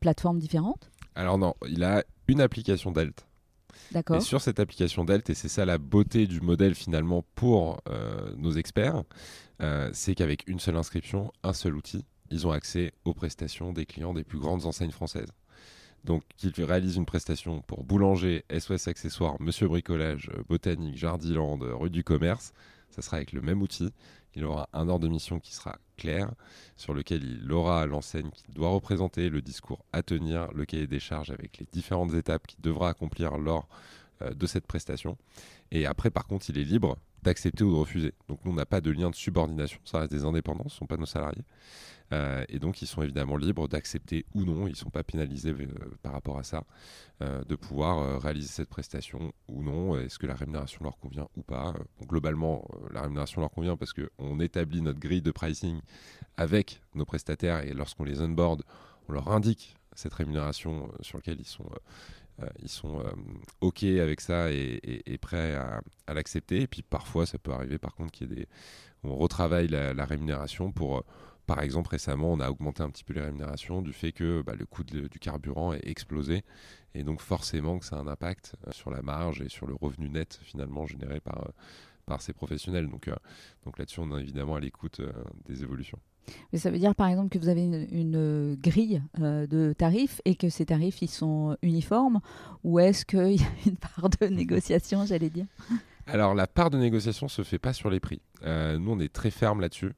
plateformes 0.00 0.38
différentes? 0.38 0.90
Alors 1.14 1.38
non, 1.38 1.54
il 1.68 1.84
a 1.84 2.04
une 2.28 2.40
application 2.40 2.90
Delt. 2.90 3.26
Sur 4.20 4.40
cette 4.40 4.60
application 4.60 5.04
Delt, 5.04 5.30
et 5.30 5.34
c'est 5.34 5.48
ça 5.48 5.64
la 5.64 5.78
beauté 5.78 6.26
du 6.26 6.40
modèle 6.40 6.74
finalement 6.74 7.24
pour 7.34 7.80
euh, 7.88 8.34
nos 8.36 8.52
experts, 8.52 9.02
c'est 9.92 10.14
qu'avec 10.14 10.46
une 10.46 10.58
seule 10.58 10.76
inscription, 10.76 11.32
un 11.42 11.54
seul 11.54 11.74
outil, 11.74 12.04
ils 12.30 12.46
ont 12.46 12.50
accès 12.50 12.92
aux 13.04 13.14
prestations 13.14 13.72
des 13.72 13.86
clients 13.86 14.12
des 14.12 14.24
plus 14.24 14.38
grandes 14.38 14.66
enseignes 14.66 14.90
françaises. 14.90 15.30
Donc, 16.04 16.22
qu'ils 16.36 16.52
réalisent 16.62 16.96
une 16.96 17.06
prestation 17.06 17.62
pour 17.62 17.82
Boulanger, 17.82 18.44
SOS 18.50 18.88
Accessoires, 18.88 19.40
Monsieur 19.40 19.68
Bricolage, 19.68 20.30
Botanique, 20.48 20.98
Jardiland, 20.98 21.58
rue 21.60 21.88
du 21.88 22.04
Commerce, 22.04 22.52
ça 22.90 23.02
sera 23.02 23.16
avec 23.16 23.32
le 23.32 23.40
même 23.40 23.62
outil. 23.62 23.90
Il 24.36 24.44
aura 24.44 24.68
un 24.72 24.88
ordre 24.88 25.06
de 25.06 25.08
mission 25.08 25.38
qui 25.38 25.54
sera 25.54 25.78
clair, 25.96 26.30
sur 26.76 26.94
lequel 26.94 27.22
il 27.22 27.52
aura 27.52 27.86
l'enseigne 27.86 28.30
qu'il 28.30 28.54
doit 28.54 28.70
représenter, 28.70 29.28
le 29.28 29.42
discours 29.42 29.84
à 29.92 30.02
tenir, 30.02 30.52
le 30.52 30.64
cahier 30.64 30.86
des 30.86 31.00
charges 31.00 31.30
avec 31.30 31.58
les 31.58 31.66
différentes 31.72 32.14
étapes 32.14 32.46
qu'il 32.46 32.60
devra 32.60 32.88
accomplir 32.88 33.38
lors 33.38 33.68
euh, 34.22 34.34
de 34.34 34.46
cette 34.46 34.66
prestation. 34.66 35.16
Et 35.70 35.86
après, 35.86 36.10
par 36.10 36.26
contre, 36.26 36.50
il 36.50 36.58
est 36.58 36.64
libre 36.64 36.96
d'accepter 37.22 37.64
ou 37.64 37.72
de 37.72 37.76
refuser. 37.76 38.12
Donc, 38.28 38.38
nous, 38.44 38.52
on 38.52 38.54
n'a 38.54 38.66
pas 38.66 38.80
de 38.80 38.90
lien 38.90 39.10
de 39.10 39.14
subordination, 39.14 39.80
ça 39.84 40.00
reste 40.00 40.12
des 40.12 40.24
indépendants, 40.24 40.68
ce 40.68 40.74
ne 40.74 40.78
sont 40.78 40.86
pas 40.86 40.96
nos 40.96 41.06
salariés. 41.06 41.44
Euh, 42.12 42.44
et 42.48 42.58
donc, 42.58 42.82
ils 42.82 42.86
sont 42.86 43.02
évidemment 43.02 43.36
libres 43.36 43.68
d'accepter 43.68 44.26
ou 44.34 44.44
non, 44.44 44.66
ils 44.66 44.70
ne 44.70 44.76
sont 44.76 44.90
pas 44.90 45.02
pénalisés 45.02 45.50
euh, 45.50 45.66
par 46.02 46.12
rapport 46.12 46.38
à 46.38 46.42
ça, 46.42 46.64
euh, 47.22 47.42
de 47.44 47.56
pouvoir 47.56 48.20
réaliser 48.20 48.48
cette 48.48 48.68
prestation 48.68 49.32
ou 49.48 49.62
non. 49.62 49.96
Est-ce 49.98 50.18
que 50.18 50.26
la 50.26 50.34
rémunération 50.34 50.80
leur 50.84 50.98
convient 50.98 51.28
ou 51.36 51.42
pas? 51.42 51.74
Globalement, 52.02 52.68
la 52.92 53.02
rémunération 53.02 53.40
leur 53.40 53.50
convient 53.50 53.76
parce 53.76 53.92
qu'on 53.92 54.40
établit 54.40 54.82
notre 54.82 55.00
grille 55.00 55.22
de 55.22 55.30
pricing 55.30 55.80
avec 56.36 56.82
nos 56.94 57.04
prestataires 57.04 57.64
et 57.64 57.72
lorsqu'on 57.72 58.04
les 58.04 58.20
onboard, 58.20 58.62
on 59.08 59.12
leur 59.12 59.28
indique 59.30 59.76
cette 59.94 60.14
rémunération 60.14 60.90
sur 61.00 61.18
laquelle 61.18 61.40
ils 61.40 61.46
sont 61.46 61.68
ils 62.60 62.68
sont 62.68 63.00
OK 63.60 63.84
avec 63.84 64.20
ça 64.20 64.50
et, 64.50 65.18
prêts 65.20 65.54
à, 65.54 65.80
l'accepter. 66.12 66.62
Et 66.62 66.66
puis 66.66 66.82
parfois, 66.82 67.26
ça 67.26 67.38
peut 67.38 67.52
arriver 67.52 67.78
par 67.78 67.94
contre 67.94 68.10
qu'il 68.10 68.28
y 68.28 68.32
ait 68.32 68.36
des... 68.36 68.48
On 69.04 69.16
retravaille 69.16 69.68
la, 69.68 69.94
la 69.94 70.04
rémunération 70.04 70.72
pour 70.72 71.04
par 71.46 71.60
exemple, 71.60 71.90
récemment, 71.90 72.32
on 72.32 72.40
a 72.40 72.50
augmenté 72.50 72.82
un 72.82 72.90
petit 72.90 73.04
peu 73.04 73.12
les 73.12 73.20
rémunérations 73.20 73.82
du 73.82 73.92
fait 73.92 74.12
que 74.12 74.42
bah, 74.42 74.54
le 74.58 74.64
coût 74.64 74.82
du 74.82 75.18
carburant 75.20 75.74
est 75.74 75.86
explosé. 75.86 76.42
Et 76.94 77.02
donc, 77.02 77.20
forcément, 77.20 77.78
que 77.78 77.84
ça 77.84 77.96
a 77.96 77.98
un 78.00 78.06
impact 78.06 78.54
euh, 78.66 78.72
sur 78.72 78.90
la 78.90 79.02
marge 79.02 79.42
et 79.42 79.48
sur 79.48 79.66
le 79.66 79.74
revenu 79.74 80.08
net, 80.08 80.40
finalement, 80.42 80.86
généré 80.86 81.20
par, 81.20 81.42
euh, 81.42 81.50
par 82.06 82.22
ces 82.22 82.32
professionnels. 82.32 82.88
Donc, 82.88 83.08
euh, 83.08 83.16
donc 83.64 83.78
là-dessus, 83.78 84.00
on 84.00 84.16
est 84.16 84.22
évidemment 84.22 84.54
à 84.54 84.60
l'écoute 84.60 85.02
des 85.44 85.62
évolutions. 85.62 85.98
Mais 86.52 86.58
ça 86.58 86.70
veut 86.70 86.78
dire, 86.78 86.94
par 86.94 87.08
exemple, 87.08 87.28
que 87.28 87.38
vous 87.38 87.50
avez 87.50 87.62
une, 87.62 88.54
grille 88.54 89.02
de 89.18 89.74
tarifs 89.76 90.22
et 90.24 90.36
que 90.36 90.48
ces 90.48 90.64
tarifs, 90.64 91.02
ils 91.02 91.10
sont 91.10 91.58
uniformes 91.60 92.20
Ou 92.62 92.78
est-ce 92.78 93.04
qu'il 93.04 93.42
y 93.42 93.44
a 93.44 93.48
une 93.66 93.76
part 93.76 94.08
de 94.08 94.26
négociation, 94.28 95.04
j'allais 95.04 95.28
dire? 95.28 95.46
Alors 96.06 96.34
la 96.34 96.46
part 96.46 96.68
de 96.68 96.76
négociation 96.78 97.28
se 97.28 97.42
fait 97.42 97.58
pas 97.58 97.72
sur 97.72 97.88
les 97.88 97.98
prix. 97.98 98.20
nous 98.42 98.90
on 98.90 99.00
est 99.00 99.12
très 99.12 99.30
ferme 99.30 99.60
là-dessus. 99.60 99.92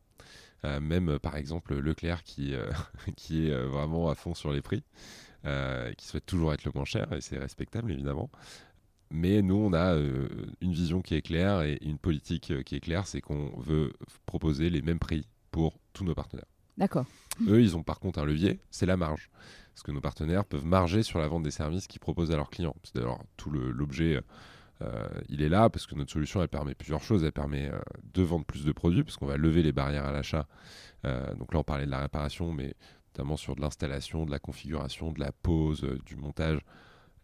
Euh, 0.64 0.80
même 0.80 1.10
euh, 1.10 1.18
par 1.18 1.36
exemple 1.36 1.74
Leclerc 1.76 2.22
qui, 2.22 2.54
euh, 2.54 2.70
qui 3.16 3.48
est 3.48 3.54
vraiment 3.66 4.08
à 4.08 4.14
fond 4.14 4.34
sur 4.34 4.52
les 4.52 4.62
prix, 4.62 4.82
qui 5.96 6.06
souhaite 6.06 6.26
toujours 6.26 6.52
être 6.52 6.64
le 6.64 6.72
moins 6.74 6.84
cher, 6.84 7.12
et 7.12 7.20
c'est 7.20 7.38
respectable 7.38 7.92
évidemment. 7.92 8.30
Mais 9.12 9.42
nous, 9.42 9.54
on 9.54 9.72
a 9.72 9.94
une 9.94 10.72
vision 10.72 11.02
qui 11.02 11.14
est 11.14 11.22
claire 11.22 11.62
et 11.62 11.78
une 11.82 11.98
politique 11.98 12.52
qui 12.64 12.74
est 12.74 12.80
claire, 12.80 13.06
c'est 13.06 13.20
qu'on 13.20 13.52
veut 13.60 13.92
proposer 14.24 14.70
les 14.70 14.82
mêmes 14.82 14.98
prix 14.98 15.28
pour 15.52 15.78
tous 15.92 16.02
nos 16.02 16.16
partenaires. 16.16 16.48
D'accord. 16.76 17.06
Eux, 17.46 17.62
ils 17.62 17.76
ont 17.76 17.84
par 17.84 18.00
contre 18.00 18.18
un 18.18 18.24
levier, 18.24 18.58
c'est 18.72 18.86
la 18.86 18.96
marge. 18.96 19.30
Parce 19.72 19.84
que 19.84 19.92
nos 19.92 20.00
partenaires 20.00 20.44
peuvent 20.44 20.64
marger 20.64 21.04
sur 21.04 21.20
la 21.20 21.28
vente 21.28 21.44
des 21.44 21.52
services 21.52 21.86
qu'ils 21.86 22.00
proposent 22.00 22.32
à 22.32 22.36
leurs 22.36 22.50
clients. 22.50 22.74
C'est 22.82 22.96
d'ailleurs 22.96 23.22
tout 23.36 23.50
l'objet 23.50 24.20
euh, 24.82 25.06
il 25.28 25.42
est 25.42 25.48
là 25.48 25.70
parce 25.70 25.86
que 25.86 25.94
notre 25.94 26.12
solution, 26.12 26.42
elle 26.42 26.48
permet 26.48 26.74
plusieurs 26.74 27.02
choses. 27.02 27.24
Elle 27.24 27.32
permet 27.32 27.68
euh, 27.68 27.78
de 28.14 28.22
vendre 28.22 28.44
plus 28.44 28.64
de 28.64 28.72
produits 28.72 29.02
parce 29.02 29.16
qu'on 29.16 29.26
va 29.26 29.36
lever 29.36 29.62
les 29.62 29.72
barrières 29.72 30.04
à 30.04 30.12
l'achat. 30.12 30.46
Euh, 31.04 31.34
donc 31.34 31.52
là, 31.54 31.60
on 31.60 31.64
parlait 31.64 31.86
de 31.86 31.90
la 31.90 32.00
réparation, 32.00 32.52
mais 32.52 32.74
notamment 33.12 33.36
sur 33.36 33.56
de 33.56 33.60
l'installation, 33.60 34.26
de 34.26 34.30
la 34.30 34.38
configuration, 34.38 35.12
de 35.12 35.20
la 35.20 35.32
pose, 35.32 35.86
du 36.04 36.16
montage. 36.16 36.60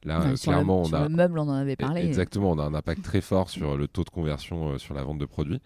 Là, 0.05 0.35
clairement, 0.43 0.83
on 0.83 0.93
a. 0.93 1.09
Le 1.09 1.15
meuble, 1.15 1.39
on 1.39 1.49
en 1.49 1.55
avait 1.55 1.77
parlé. 1.77 2.01
Exactement, 2.03 2.53
on 2.53 2.59
a 2.59 2.65
un 2.65 2.75
impact 2.75 3.03
très 3.03 3.21
fort 3.21 3.51
sur 3.51 3.77
le 3.77 3.87
taux 3.87 4.03
de 4.03 4.11
conversion 4.11 4.77
sur 4.79 4.95
la 4.95 5.05
vente 5.05 5.19
de 5.19 5.27
produits. 5.27 5.61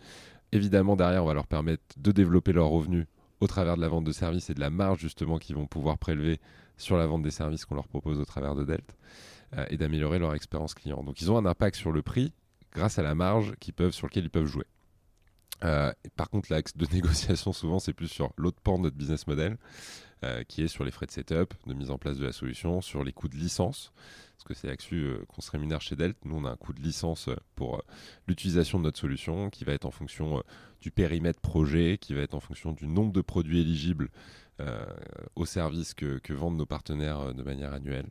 Évidemment, 0.53 0.94
derrière, 0.94 1.25
on 1.25 1.27
va 1.27 1.35
leur 1.35 1.46
permettre 1.46 1.83
de 1.96 2.12
développer 2.12 2.53
leurs 2.53 2.68
revenus 2.68 3.07
au 3.40 3.46
travers 3.46 3.77
de 3.77 3.81
la 3.81 3.88
vente 3.88 4.05
de 4.05 4.12
services 4.12 4.51
et 4.51 4.55
de 4.55 4.61
la 4.61 4.70
marge 4.70 5.01
justement 5.01 5.38
qu'ils 5.38 5.57
vont 5.57 5.66
pouvoir 5.66 5.99
prélever 5.99 6.40
sur 6.77 6.96
la 6.96 7.07
vente 7.07 7.22
des 7.22 7.31
services 7.31 7.64
qu'on 7.64 7.75
leur 7.75 7.88
propose 7.88 8.18
au 8.18 8.25
travers 8.25 8.55
de 8.55 8.64
Delt. 8.64 8.96
Euh, 9.54 9.64
et 9.70 9.76
d'améliorer 9.76 10.18
leur 10.18 10.35
expérience 10.35 10.74
client. 10.74 11.04
Donc 11.04 11.20
ils 11.20 11.30
ont 11.30 11.38
un 11.38 11.46
impact 11.46 11.76
sur 11.76 11.92
le 11.92 12.02
prix 12.02 12.32
grâce 12.72 12.98
à 12.98 13.02
la 13.02 13.14
marge 13.14 13.54
peuvent, 13.76 13.92
sur 13.92 14.09
laquelle 14.09 14.24
ils 14.24 14.30
peuvent 14.30 14.46
jouer. 14.46 14.66
Euh, 15.64 15.92
par 16.16 16.30
contre, 16.30 16.52
l'axe 16.52 16.76
de 16.76 16.85
négociation, 16.92 17.52
souvent, 17.52 17.78
c'est 17.78 17.92
plus 17.92 18.09
sur 18.09 18.32
l'autre 18.37 18.61
pan 18.61 18.76
de 18.76 18.82
notre 18.82 18.96
business 18.96 19.26
model, 19.28 19.56
euh, 20.24 20.42
qui 20.42 20.62
est 20.62 20.68
sur 20.68 20.85
les 20.85 20.90
frais 20.90 21.06
de 21.06 21.12
setup, 21.12 21.54
de 21.64 21.74
mise 21.74 21.90
en 21.90 21.96
place 21.96 22.18
de 22.18 22.26
la 22.26 22.32
solution, 22.32 22.80
sur 22.80 23.04
les 23.04 23.12
coûts 23.12 23.28
de 23.28 23.37
licence, 23.37 23.92
parce 24.37 24.44
que 24.44 24.54
c'est 24.54 24.66
là-dessus 24.66 25.14
qu'on 25.28 25.40
se 25.40 25.50
rémunère 25.52 25.80
chez 25.80 25.94
Delt. 25.94 26.16
Nous, 26.24 26.37
on 26.37 26.44
a 26.44 26.50
un 26.50 26.56
coût 26.56 26.72
de 26.72 26.82
licence 26.82 27.30
pour 27.54 27.82
l'utilisation 28.26 28.78
de 28.78 28.85
notre 28.85 28.98
solution, 28.98 29.48
qui 29.48 29.64
va 29.64 29.72
être 29.72 29.87
en 29.87 29.92
fonction 29.92 30.42
du 30.80 30.90
périmètre 30.90 31.40
projet, 31.40 31.98
qui 31.98 32.14
va 32.14 32.20
être 32.20 32.35
en 32.35 32.40
fonction 32.40 32.72
du 32.72 32.88
nombre 32.88 33.12
de 33.12 33.20
produits 33.20 33.61
éligibles 33.61 34.11
aux 35.34 35.46
services 35.46 35.94
que, 35.94 36.32
vendent 36.32 36.56
nos 36.56 36.66
partenaires 36.66 37.34
de 37.34 37.42
manière 37.42 37.72
annuelle 37.72 38.08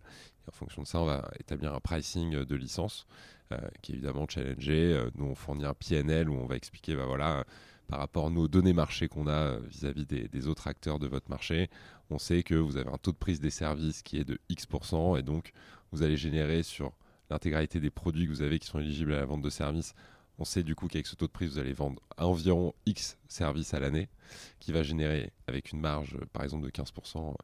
en 0.47 0.51
fonction 0.51 0.83
de 0.83 0.87
ça, 0.87 0.99
on 1.01 1.05
va 1.05 1.29
établir 1.39 1.73
un 1.73 1.79
pricing 1.79 2.43
de 2.43 2.55
licence 2.55 3.07
euh, 3.51 3.57
qui 3.81 3.91
est 3.91 3.95
évidemment 3.95 4.27
challengé. 4.27 4.93
Euh, 4.93 5.09
nous, 5.15 5.25
on 5.25 5.35
fournit 5.35 5.65
un 5.65 5.73
PNL 5.73 6.29
où 6.29 6.35
on 6.35 6.45
va 6.45 6.55
expliquer, 6.55 6.95
bah 6.95 7.05
voilà, 7.05 7.45
par 7.87 7.99
rapport 7.99 8.27
à 8.27 8.29
nos 8.29 8.47
données 8.47 8.73
marché 8.73 9.07
qu'on 9.07 9.27
a 9.27 9.31
euh, 9.31 9.59
vis-à-vis 9.67 10.05
des, 10.05 10.47
autres 10.47 10.67
acteurs 10.67 10.99
de 10.99 11.07
votre 11.07 11.29
marché, 11.29 11.69
on 12.09 12.19
sait 12.19 12.43
que 12.43 12.55
vous 12.55 12.77
avez 12.77 12.89
un 12.89 12.97
taux 12.97 13.11
de 13.11 13.17
prise 13.17 13.39
des 13.39 13.49
services 13.49 14.01
qui 14.01 14.17
est 14.17 14.23
de 14.23 14.39
X% 14.49 15.17
et 15.17 15.23
donc 15.23 15.51
vous 15.91 16.03
allez 16.03 16.17
générer 16.17 16.63
sur 16.63 16.93
l'intégralité 17.29 17.79
des 17.79 17.89
produits 17.89 18.25
que 18.25 18.31
vous 18.31 18.41
avez 18.43 18.59
qui 18.59 18.67
sont 18.67 18.79
éligibles 18.79 19.13
à 19.13 19.17
la 19.17 19.25
vente 19.25 19.41
de 19.41 19.49
services. 19.49 19.95
On 20.37 20.45
sait 20.45 20.63
du 20.63 20.75
coup 20.75 20.87
qu'avec 20.87 21.07
ce 21.07 21.15
taux 21.15 21.27
de 21.27 21.31
prise, 21.31 21.51
vous 21.53 21.59
allez 21.59 21.73
vendre 21.73 22.01
environ 22.17 22.73
X 22.85 23.17
services 23.27 23.73
à 23.73 23.79
l'année, 23.79 24.09
qui 24.59 24.71
va 24.71 24.83
générer 24.83 25.31
avec 25.47 25.71
une 25.71 25.79
marge 25.79 26.17
par 26.33 26.43
exemple 26.43 26.65
de 26.65 26.71
15% 26.71 27.35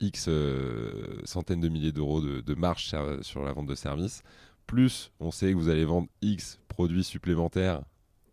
X 0.00 0.26
euh, 0.28 1.20
centaines 1.24 1.60
de 1.60 1.68
milliers 1.68 1.92
d'euros 1.92 2.20
de, 2.20 2.54
marge 2.54 2.94
sur 3.22 3.44
la 3.44 3.52
vente 3.52 3.66
de 3.66 3.74
services, 3.74 4.22
plus 4.66 5.10
on 5.20 5.30
sait 5.30 5.52
que 5.52 5.56
vous 5.56 5.68
allez 5.68 5.84
vendre 5.84 6.08
X 6.22 6.58
produits 6.68 7.04
supplémentaires 7.04 7.82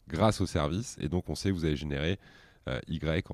grâce 0.08 0.41
au 0.41 0.45
service, 0.45 0.97
et 0.99 1.08
donc 1.08 1.30
on 1.30 1.36
sait 1.36 1.49
que 1.49 1.54
vous 1.54 1.65
allez 1.65 1.78
générer 1.78 2.19
euh, 2.67 2.80
Y 2.88 3.26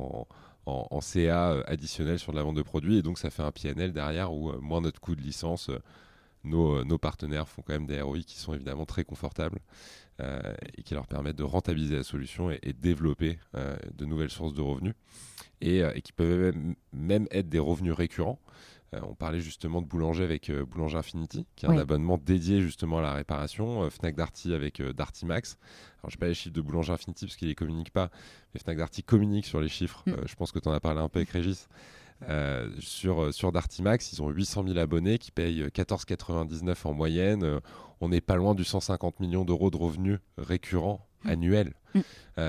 en, 0.66 1.02
CA 1.02 1.52
euh, 1.52 1.64
additionnel 1.66 2.20
sur 2.20 2.32
de 2.32 2.38
la 2.38 2.44
vente 2.44 2.56
de 2.56 2.62
produits, 2.62 2.98
et 2.98 3.02
donc 3.02 3.18
ça 3.18 3.30
fait 3.32 3.42
un 3.42 3.52
PNL 3.52 3.92
derrière 3.92 4.32
où 4.32 4.52
moins 4.62 4.82
notre 4.82 5.02
coût 5.02 5.16
de 5.16 5.22
licence, 5.22 5.72
nos, 6.44 6.84
nos, 6.86 6.98
partenaires 6.98 7.48
font 7.48 7.62
quand 7.62 7.74
même 7.74 7.86
des 7.88 8.02
ROI 8.02 8.20
qui 8.20 8.38
sont 8.38 8.54
évidemment 8.54 8.86
très 8.86 9.04
confortables 9.04 9.60
et 10.78 10.84
qui 10.84 10.96
leur 10.96 11.08
permettent 11.08 11.38
de 11.38 11.44
rentabiliser 11.44 11.96
la 11.96 12.04
solution 12.04 12.52
et, 12.52 12.60
et 12.64 12.74
développer 12.74 13.40
de 13.54 14.04
nouvelles 14.04 14.30
sources 14.30 14.54
de 14.54 14.62
revenus. 14.62 14.94
Euh, 15.64 15.92
et, 15.94 16.02
qui 16.02 16.14
peuvent 16.14 16.54
même, 16.94 17.28
être 17.32 17.50
des 17.50 17.60
revenus 17.60 17.94
récurrents. 17.94 18.40
on 18.94 19.14
parlait 19.14 19.42
justement 19.42 19.82
de 19.82 19.88
boulanger 19.88 20.24
avec 20.24 20.52
Boulanger 20.52 20.98
Infinity, 20.98 21.46
qui 21.56 21.66
est 21.66 21.70
un 21.70 21.78
abonnement 21.78 22.18
dédié 22.18 22.62
justement 22.62 23.00
à 23.00 23.02
la 23.02 23.14
réparation. 23.14 23.90
Fnac 23.90 24.16
Darty 24.16 24.54
avec 24.54 24.82
Darty 24.82 25.26
Max. 25.26 25.58
Alors, 26.02 26.10
je 26.10 26.16
n'ai 26.16 26.20
pas 26.20 26.28
les 26.28 26.34
chiffres 26.34 26.56
de 26.56 26.62
Boulanger 26.62 26.94
Infinity 26.94 27.26
parce 27.26 27.36
qu'il 27.36 27.48
ne 27.48 27.52
les 27.52 27.56
communique 27.56 27.92
pas, 27.92 28.10
mais 28.54 28.60
Fnac 28.62 28.78
Darty 28.78 29.04
communique 29.04 29.46
sur 29.46 29.60
les 29.60 29.68
chiffres. 29.68 30.04
Mm. 30.08 30.14
je 30.26 30.36
pense 30.36 30.52
que 30.52 30.60
tu 30.60 30.70
en 30.70 30.72
as 30.72 30.80
parlé 30.80 31.02
un 31.02 31.10
peu 31.10 31.20
avec 31.20 31.30
Régis. 31.30 31.68
Euh, 32.28 32.70
sur, 32.80 33.24
euh, 33.24 33.32
sur 33.32 33.52
Dartimax, 33.52 34.12
ils 34.14 34.22
ont 34.22 34.30
800 34.30 34.66
000 34.68 34.78
abonnés 34.78 35.18
qui 35.18 35.32
payent 35.32 35.64
14,99 35.68 36.76
en 36.86 36.94
moyenne. 36.94 37.44
Euh, 37.44 37.60
on 38.02 38.10
n'est 38.10 38.22
pas 38.22 38.36
loin 38.36 38.56
du 38.56 38.64
150 38.64 39.20
millions 39.20 39.46
d'euros 39.46 39.72
de 39.72 39.78
revenus 39.78 40.20
récurrents 40.38 41.08
mmh. 41.24 41.30
annuels. 41.30 41.74
Mmh. 41.96 42.02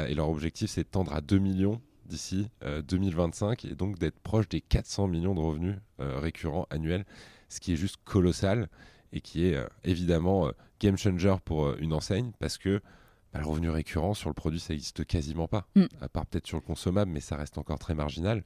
et 0.08 0.14
leur 0.14 0.28
objectif, 0.28 0.70
c'est 0.70 0.82
de 0.82 0.88
tendre 0.88 1.14
à 1.14 1.22
2 1.22 1.38
millions 1.38 1.80
d'ici 2.04 2.50
2025 2.88 3.64
et 3.64 3.74
donc 3.74 3.98
d'être 3.98 4.18
proche 4.18 4.50
des 4.50 4.60
400 4.60 5.08
millions 5.08 5.34
de 5.34 5.40
revenus 5.40 5.76
récurrents 5.98 6.66
annuels, 6.68 7.06
ce 7.48 7.58
qui 7.58 7.72
est 7.72 7.76
juste 7.76 7.96
colossal 8.04 8.68
et 9.14 9.22
qui 9.22 9.46
est 9.46 9.56
évidemment 9.82 10.50
game 10.78 10.98
changer 10.98 11.34
pour 11.42 11.74
une 11.76 11.94
enseigne 11.94 12.32
parce 12.38 12.58
que 12.58 12.82
bah, 13.32 13.40
le 13.40 13.46
revenu 13.46 13.70
récurrent 13.70 14.14
sur 14.14 14.28
le 14.30 14.34
produit, 14.34 14.60
ça 14.60 14.72
n'existe 14.72 15.04
quasiment 15.04 15.48
pas, 15.48 15.66
mmh. 15.76 15.84
à 16.00 16.08
part 16.08 16.26
peut-être 16.26 16.46
sur 16.46 16.56
le 16.56 16.62
consommable, 16.62 17.10
mais 17.10 17.20
ça 17.20 17.36
reste 17.36 17.58
encore 17.58 17.78
très 17.78 17.94
marginal. 17.94 18.44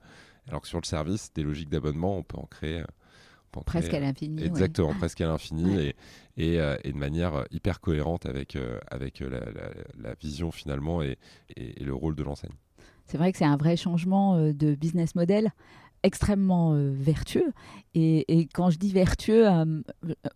Alors 0.48 0.60
que 0.60 0.68
sur 0.68 0.78
le 0.78 0.86
service, 0.86 1.32
des 1.32 1.42
logiques 1.42 1.70
d'abonnement, 1.70 2.18
on 2.18 2.22
peut 2.22 2.36
en 2.36 2.46
créer. 2.46 2.82
presque 3.62 3.94
à 3.94 4.00
l'infini. 4.00 4.42
Exactement, 4.42 4.94
presque 4.94 5.20
à 5.20 5.26
l'infini 5.26 5.92
et, 6.36 6.60
euh, 6.60 6.76
et, 6.82 6.92
de 6.92 6.96
manière 6.96 7.34
euh, 7.34 7.44
hyper 7.50 7.80
cohérente 7.80 8.26
avec, 8.26 8.56
euh, 8.56 8.80
avec 8.88 9.20
la, 9.20 10.14
vision 10.14 10.50
finalement 10.50 11.02
et, 11.02 11.18
et, 11.56 11.84
le 11.84 11.94
rôle 11.94 12.16
de 12.16 12.22
l'enseigne. 12.22 12.54
C'est 13.06 13.18
vrai 13.18 13.32
que 13.32 13.38
c'est 13.38 13.44
un 13.44 13.56
vrai 13.56 13.76
changement 13.76 14.38
de 14.38 14.74
business 14.74 15.14
model 15.14 15.52
extrêmement 16.04 16.74
vertueux. 16.92 17.52
Et, 17.94 18.48
quand 18.54 18.70
je 18.70 18.78
dis 18.78 18.92
vertueux, 18.92 19.46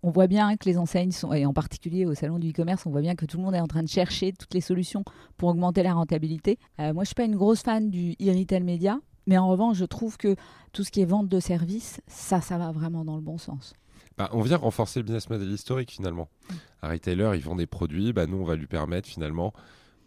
on 0.02 0.10
voit 0.10 0.26
bien 0.26 0.56
que 0.56 0.68
les 0.68 0.78
enseignes 0.78 1.12
sont, 1.12 1.32
et 1.32 1.46
en 1.46 1.52
particulier 1.52 2.06
au 2.06 2.14
salon 2.14 2.38
du 2.38 2.50
e-commerce, 2.50 2.86
on 2.86 2.90
voit 2.90 3.00
bien 3.00 3.14
que 3.14 3.26
tout 3.26 3.36
le 3.36 3.44
monde 3.44 3.54
est 3.54 3.60
en 3.60 3.66
train 3.66 3.82
de 3.82 3.88
chercher 3.88 4.32
toutes 4.32 4.54
les 4.54 4.60
solutions 4.60 5.04
pour 5.36 5.50
augmenter 5.50 5.82
la 5.82 5.94
rentabilité. 5.94 6.58
moi, 6.78 6.92
je 6.92 6.98
ne 7.00 7.04
suis 7.04 7.14
pas 7.14 7.24
une 7.24 7.36
grosse 7.36 7.62
fan 7.62 7.90
du 7.90 8.12
e-retail 8.20 8.64
média. 8.64 8.98
Mais 9.28 9.36
en 9.36 9.46
revanche, 9.46 9.76
je 9.76 9.84
trouve 9.84 10.16
que 10.16 10.36
tout 10.72 10.84
ce 10.84 10.90
qui 10.90 11.02
est 11.02 11.04
vente 11.04 11.28
de 11.28 11.38
services, 11.38 12.00
ça, 12.06 12.40
ça 12.40 12.56
va 12.56 12.72
vraiment 12.72 13.04
dans 13.04 13.14
le 13.14 13.20
bon 13.20 13.36
sens. 13.36 13.74
Bah, 14.16 14.30
on 14.32 14.40
vient 14.40 14.56
renforcer 14.56 15.00
le 15.00 15.04
business 15.04 15.28
model 15.28 15.50
historique 15.50 15.92
finalement. 15.92 16.28
Mm. 16.50 16.54
Un 16.82 16.88
retailer, 16.88 17.30
il 17.34 17.42
vend 17.42 17.54
des 17.54 17.66
produits, 17.66 18.14
bah, 18.14 18.26
nous, 18.26 18.38
on 18.38 18.44
va 18.44 18.56
lui 18.56 18.66
permettre 18.66 19.06
finalement 19.06 19.52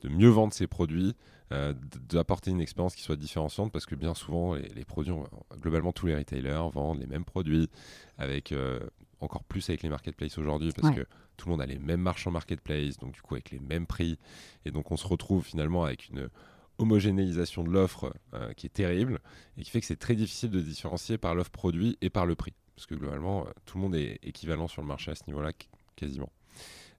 de 0.02 0.10
mieux 0.10 0.28
vendre 0.30 0.54
ses 0.54 0.66
produits, 0.66 1.16
euh, 1.52 1.74
d'apporter 2.10 2.52
une 2.52 2.62
expérience 2.62 2.96
qui 2.96 3.04
soit 3.04 3.16
différenciante 3.16 3.72
parce 3.72 3.86
que 3.86 3.96
bien 3.96 4.14
souvent, 4.14 4.56
les, 4.56 4.86
produits, 4.86 5.14
globalement, 5.60 5.92
tous 5.92 6.08
les 6.08 6.16
retailers 6.16 6.70
vendent 6.72 7.00
les 7.00 7.08
mêmes 7.08 7.26
produits, 7.26 7.70
avec 8.18 8.52
euh, 8.52 8.80
encore 9.20 9.44
plus 9.44 9.70
avec 9.70 9.84
les 9.84 9.90
marketplaces 9.90 10.38
aujourd'hui 10.38 10.72
parce 10.72 10.94
que 10.94 11.06
tout 11.38 11.48
le 11.48 11.52
monde 11.52 11.62
a 11.62 11.66
les 11.66 11.80
mêmes 11.80 12.02
marchands 12.02 12.32
marketplace, 12.32 12.98
donc 12.98 13.14
du 13.14 13.22
coup 13.22 13.36
avec 13.36 13.52
les 13.52 13.60
mêmes 13.60 13.86
prix. 13.86 14.18
Et 14.66 14.72
donc 14.72 14.92
on 14.92 14.98
se 14.98 15.08
retrouve 15.08 15.44
finalement 15.44 15.84
avec 15.84 16.10
une 16.10 16.30
homogénéisation 16.82 17.64
de 17.64 17.70
l'offre 17.70 18.14
euh, 18.34 18.54
qui 18.54 18.66
est 18.66 18.72
terrible 18.72 19.20
et 19.58 19.64
qui 19.64 19.70
fait 19.70 19.80
que 19.80 19.86
c'est 19.86 20.00
très 20.00 20.16
difficile 20.16 20.50
de 20.50 20.62
différencier 20.62 21.18
par 21.18 21.36
l'offre 21.36 21.52
produit 21.52 21.98
et 22.02 22.10
par 22.10 22.26
le 22.26 22.36
prix. 22.36 22.54
Parce 22.76 22.86
que 22.88 22.96
globalement, 22.96 23.46
euh, 23.46 23.52
tout 23.66 23.78
le 23.78 23.84
monde 23.84 23.96
est 23.96 24.20
équivalent 24.24 24.68
sur 24.68 24.82
le 24.82 24.88
marché 24.88 25.12
à 25.12 25.16
ce 25.16 25.24
niveau-là, 25.28 25.52
quasiment. 25.96 26.32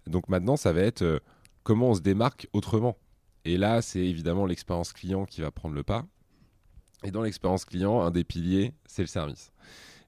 Donc 0.06 0.28
maintenant, 0.28 0.56
ça 0.56 0.72
va 0.72 0.80
être 0.80 1.02
euh, 1.02 1.18
comment 1.62 1.90
on 1.90 1.94
se 1.94 2.00
démarque 2.00 2.48
autrement. 2.52 2.96
Et 3.44 3.56
là, 3.56 3.82
c'est 3.82 4.00
évidemment 4.00 4.46
l'expérience 4.46 4.92
client 4.92 5.24
qui 5.24 5.40
va 5.40 5.50
prendre 5.50 5.74
le 5.74 5.82
pas. 5.82 6.04
Et 7.04 7.10
dans 7.10 7.22
l'expérience 7.22 7.64
client, 7.64 8.00
un 8.00 8.10
des 8.10 8.24
piliers, 8.24 8.72
c'est 8.86 9.02
le 9.02 9.08
service. 9.08 9.52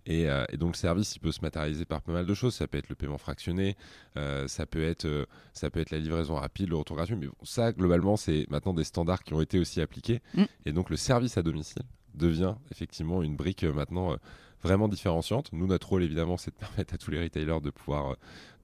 Euh, 0.08 0.44
et, 0.50 0.56
donc 0.56 0.74
le 0.74 0.78
service, 0.78 1.16
il 1.16 1.20
peut 1.20 1.32
se 1.32 1.40
matérialiser 1.40 1.84
par 1.84 2.02
pas 2.02 2.12
mal 2.12 2.26
de 2.26 2.34
choses. 2.34 2.54
Ça 2.54 2.66
peut 2.66 2.78
être 2.78 2.88
le 2.88 2.94
paiement 2.94 3.18
fractionné, 3.18 3.76
euh, 4.16 4.46
ça, 4.48 4.66
peut 4.66 4.82
être, 4.82 5.06
euh, 5.06 5.26
ça 5.52 5.70
peut 5.70 5.80
être 5.80 5.90
la 5.90 5.98
livraison 5.98 6.34
rapide, 6.34 6.68
le 6.68 6.76
retour 6.76 6.96
gratuit. 6.96 7.16
Mais 7.16 7.28
ça, 7.42 7.72
globalement, 7.72 8.16
c'est 8.16 8.46
maintenant 8.50 8.74
des 8.74 8.84
standards 8.84 9.24
qui 9.24 9.34
ont 9.34 9.40
été 9.40 9.58
aussi 9.58 9.80
appliqués. 9.80 10.20
Mm. 10.34 10.44
Et 10.66 10.72
donc 10.72 10.90
le 10.90 10.96
service 10.96 11.38
à 11.38 11.42
domicile 11.42 11.82
devient 12.14 12.54
effectivement 12.70 13.22
une 13.22 13.34
brique 13.34 13.64
maintenant 13.64 14.16
vraiment 14.62 14.88
différenciante. 14.88 15.52
Nous, 15.52 15.66
notre 15.66 15.88
rôle, 15.88 16.02
évidemment, 16.02 16.36
c'est 16.36 16.52
de 16.52 16.56
permettre 16.60 16.94
à 16.94 16.98
tous 16.98 17.10
les 17.10 17.22
retailers 17.22 17.60
de 17.60 17.70
pouvoir, 17.70 18.16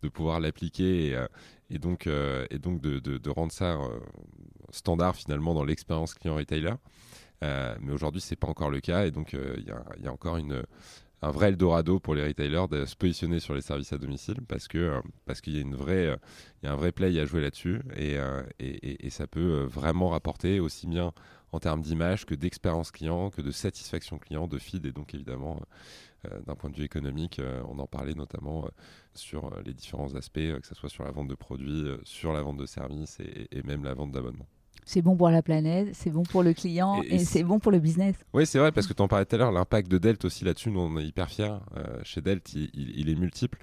de 0.03 0.09
pouvoir 0.09 0.41
l'appliquer 0.41 1.27
et, 1.71 1.79
donc, 1.79 2.07
et 2.07 2.59
donc 2.59 2.81
de, 2.81 2.99
de, 2.99 3.31
rendre 3.31 3.53
ça 3.53 3.79
standard 4.71 5.17
finalement 5.17 5.55
dans 5.55 5.65
l'expérience 5.65 6.15
client 6.15 6.37
retailer. 6.37 6.75
mais 7.43 7.93
aujourd'hui, 7.93 8.21
c'est 8.21 8.37
pas 8.37 8.49
encore 8.49 8.71
le 8.71 8.81
cas 8.81 9.07
et 9.07 9.11
donc 9.11 9.33
il 9.33 9.65
y, 9.65 10.07
a 10.07 10.13
encore 10.13 10.37
une, 10.37 10.65
un 11.23 11.31
vrai 11.31 11.49
Eldorado 11.49 12.01
pour 12.01 12.15
les 12.15 12.27
retailers 12.27 12.67
de 12.71 12.85
se 12.85 12.97
positionner 12.97 13.41
sur 13.41 13.55
les 13.55 13.61
services 13.61 13.93
à 13.93 13.99
domicile 13.99 14.41
parce 14.49 14.69
que 14.69 14.79
euh, 14.79 15.01
qu'il 15.43 15.55
y 15.55 15.61
a 15.61 15.65
euh, 15.65 16.17
il 16.63 16.67
y 16.67 16.69
a 16.69 16.73
un 16.73 16.77
vrai 16.77 16.93
play 16.93 17.19
à 17.19 17.27
jouer 17.27 17.41
là-dessus 17.43 17.81
et, 17.97 18.19
euh, 18.19 18.43
et, 18.59 19.07
et, 19.07 19.11
ça 19.11 19.27
peut 19.27 19.65
vraiment 19.65 20.09
rapporter 20.09 20.61
aussi 20.61 20.87
bien 20.87 21.13
en 21.53 21.59
termes 21.59 21.83
d'image 21.83 22.25
que 22.27 22.35
d'expérience 22.35 22.91
client 22.91 23.31
que 23.31 23.43
de 23.43 23.51
satisfaction 23.51 24.19
client 24.19 24.47
de 24.47 24.59
feed 24.59 24.87
et 24.87 24.93
donc 24.93 25.15
évidemment 25.15 25.61
d'un 26.47 26.55
point 26.55 26.69
de 26.69 26.77
vue 26.77 26.85
économique 26.85 27.41
on 27.67 27.79
en 27.79 27.87
parlait 27.87 28.15
notamment 28.15 28.69
sur 29.15 29.51
les 29.65 29.73
différents 29.73 30.15
aspects 30.15 30.35
que 30.35 30.67
ce 30.67 30.75
soit 30.75 30.91
sur 30.91 31.05
la 31.05 31.11
vente 31.11 31.29
de 31.29 31.35
produits 31.35 31.87
sur 32.05 32.33
la 32.33 32.43
vente 32.43 32.59
de 32.59 32.67
services 32.67 33.19
et 33.21 33.63
même 33.63 33.85
la 33.85 33.95
vente 33.95 34.13
d'abonnements 34.13 34.49
c'est 34.91 35.03
bon 35.03 35.17
pour 35.17 35.31
la 35.31 35.41
planète, 35.41 35.91
c'est 35.93 36.11
bon 36.11 36.25
pour 36.25 36.43
le 36.43 36.53
client 36.53 37.01
et, 37.05 37.21
c'est 37.21 37.45
bon 37.45 37.61
pour 37.61 37.71
le 37.71 37.79
business. 37.79 38.17
Oui, 38.33 38.45
c'est 38.45 38.59
vrai, 38.59 38.73
parce 38.73 38.89
que 38.89 38.93
tu 38.93 39.01
en 39.01 39.07
parlais 39.07 39.25
tout 39.25 39.37
à 39.37 39.39
l'heure, 39.39 39.53
l'impact 39.53 39.89
de 39.89 39.99
Delt 39.99 40.25
aussi 40.25 40.45
là-dessus, 40.45 40.73
nous 40.73 40.81
on 40.81 40.99
est 40.99 41.05
hyper 41.05 41.29
fiers. 41.29 41.55
Euh, 41.77 42.01
chez 42.03 42.21
Delt, 42.21 42.53
il, 42.55 43.09
est 43.09 43.15
multiple. 43.15 43.61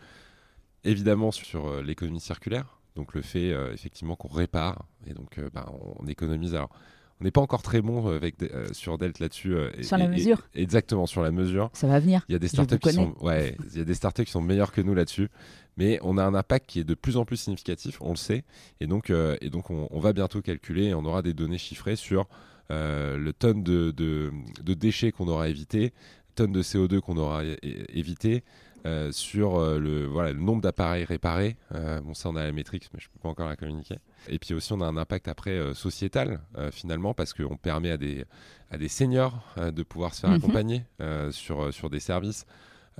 Évidemment 0.85 1.31
sur 1.31 1.67
euh, 1.67 1.81
l'économie 1.81 2.21
circulaire, 2.21 2.79
donc 2.95 3.13
le 3.13 3.21
fait 3.21 3.51
euh, 3.51 3.73
effectivement 3.73 4.15
qu'on 4.15 4.29
répare 4.29 4.85
et 5.05 5.13
donc 5.13 5.37
bah, 5.53 5.69
on, 5.99 6.07
économise. 6.07 6.55
Alors, 6.55 6.69
on 7.19 7.23
n'est 7.23 7.31
pas 7.31 7.41
encore 7.41 7.63
très 7.63 7.81
bon 7.81 8.07
avec 8.07 8.35
sur 8.73 8.97
Delt 8.97 9.19
là-dessus. 9.19 9.55
sur 9.81 9.97
la 9.97 10.07
mesure. 10.07 10.47
exactement, 10.53 11.05
sur 11.05 11.23
la 11.23 11.31
mesure. 11.31 11.69
Ça 11.73 11.87
va 11.87 11.99
venir. 11.99 12.23
Il 12.29 12.33
y 12.33 12.35
a 12.35 12.39
des 12.39 12.47
startups 12.47 12.77
qui 12.77 12.93
sont, 12.93 13.15
ouais, 13.21 13.57
il 13.71 13.77
y 13.79 13.81
a 13.81 13.85
des 13.85 13.93
startups 13.95 14.25
qui 14.25 14.31
sont 14.31 14.41
meilleures 14.41 14.71
que 14.71 14.81
nous 14.81 14.93
là-dessus 14.93 15.29
mais 15.77 15.99
on 16.01 16.17
a 16.17 16.23
un 16.23 16.33
impact 16.33 16.67
qui 16.67 16.79
est 16.79 16.83
de 16.83 16.95
plus 16.95 17.17
en 17.17 17.25
plus 17.25 17.37
significatif, 17.37 17.99
on 18.01 18.09
le 18.09 18.17
sait, 18.17 18.43
et 18.81 18.87
donc, 18.87 19.09
euh, 19.09 19.37
et 19.41 19.49
donc 19.49 19.69
on, 19.69 19.99
va 19.99 20.11
bientôt 20.11 20.41
calculer 20.41 20.85
et 20.85 20.93
on 20.93 21.05
aura 21.05 21.21
des 21.21 21.33
données 21.33 21.59
chiffrées 21.59 21.95
sur 21.95 22.27
euh, 22.71 23.15
le 23.17 23.31
tonne 23.31 23.63
de, 23.63 23.91
de, 23.91 24.73
déchets 24.73 25.11
qu'on 25.11 25.27
aura 25.27 25.47
évité, 25.47 25.93
tonnes 26.35 26.51
de 26.51 26.63
CO2 26.63 26.99
qu'on 26.99 27.17
aura 27.17 27.43
évité. 27.89 28.43
Euh, 28.87 29.11
sur 29.11 29.59
le, 29.59 30.05
voilà, 30.05 30.31
le 30.31 30.39
nombre 30.39 30.61
d'appareils 30.61 31.03
réparés. 31.03 31.57
bon, 31.71 32.13
ça, 32.13 32.29
on 32.29 32.35
a 32.35 32.43
la 32.43 32.51
métrique, 32.51 32.89
mais 32.93 32.99
je 32.99 33.07
ne 33.07 33.13
peux 33.13 33.19
pas 33.19 33.29
encore 33.29 33.49
la 33.49 33.55
communiquer. 33.55 33.97
Et 34.29 34.39
puis 34.39 34.53
aussi, 34.53 34.71
on 34.73 34.81
a 34.81 34.85
un 34.85 34.97
impact 34.97 35.27
après 35.27 35.73
sociétal, 35.73 36.39
finalement, 36.71 37.13
parce 37.13 37.33
qu'on 37.33 37.57
permet 37.57 37.91
à 37.91 37.97
des, 37.97 38.25
à 38.71 38.77
des 38.77 38.87
seniors 38.87 39.43
de 39.57 39.83
pouvoir 39.83 40.13
se 40.13 40.21
faire 40.21 40.29
mhm. 40.29 40.37
accompagner 40.37 40.85
sur, 41.31 41.73
sur 41.73 41.89
des 41.89 41.99
services. 41.99 42.45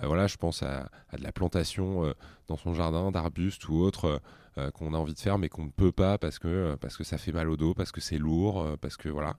Euh, 0.03 0.07
voilà, 0.07 0.27
je 0.27 0.37
pense 0.37 0.63
à, 0.63 0.89
de 1.17 1.23
la 1.23 1.31
plantation 1.31 2.05
euh, 2.05 2.13
dans 2.47 2.57
son 2.57 2.73
jardin 2.73 3.11
d'arbustes 3.11 3.67
ou 3.67 3.79
autre 3.79 4.21
euh, 4.57 4.71
qu'on 4.71 4.93
a 4.93 4.97
envie 4.97 5.13
de 5.13 5.19
faire 5.19 5.37
mais 5.37 5.49
qu'on 5.49 5.65
ne 5.65 5.71
peut 5.71 5.91
pas 5.91 6.17
parce 6.17 6.39
que, 6.39 6.75
parce 6.75 6.97
que 6.97 7.03
ça 7.03 7.17
fait 7.17 7.31
mal 7.31 7.49
au 7.49 7.57
dos, 7.57 7.73
parce 7.73 7.91
que 7.91 8.01
c'est 8.01 8.17
lourd, 8.17 8.77
parce 8.81 8.97
que 8.97 9.09
voilà. 9.09 9.37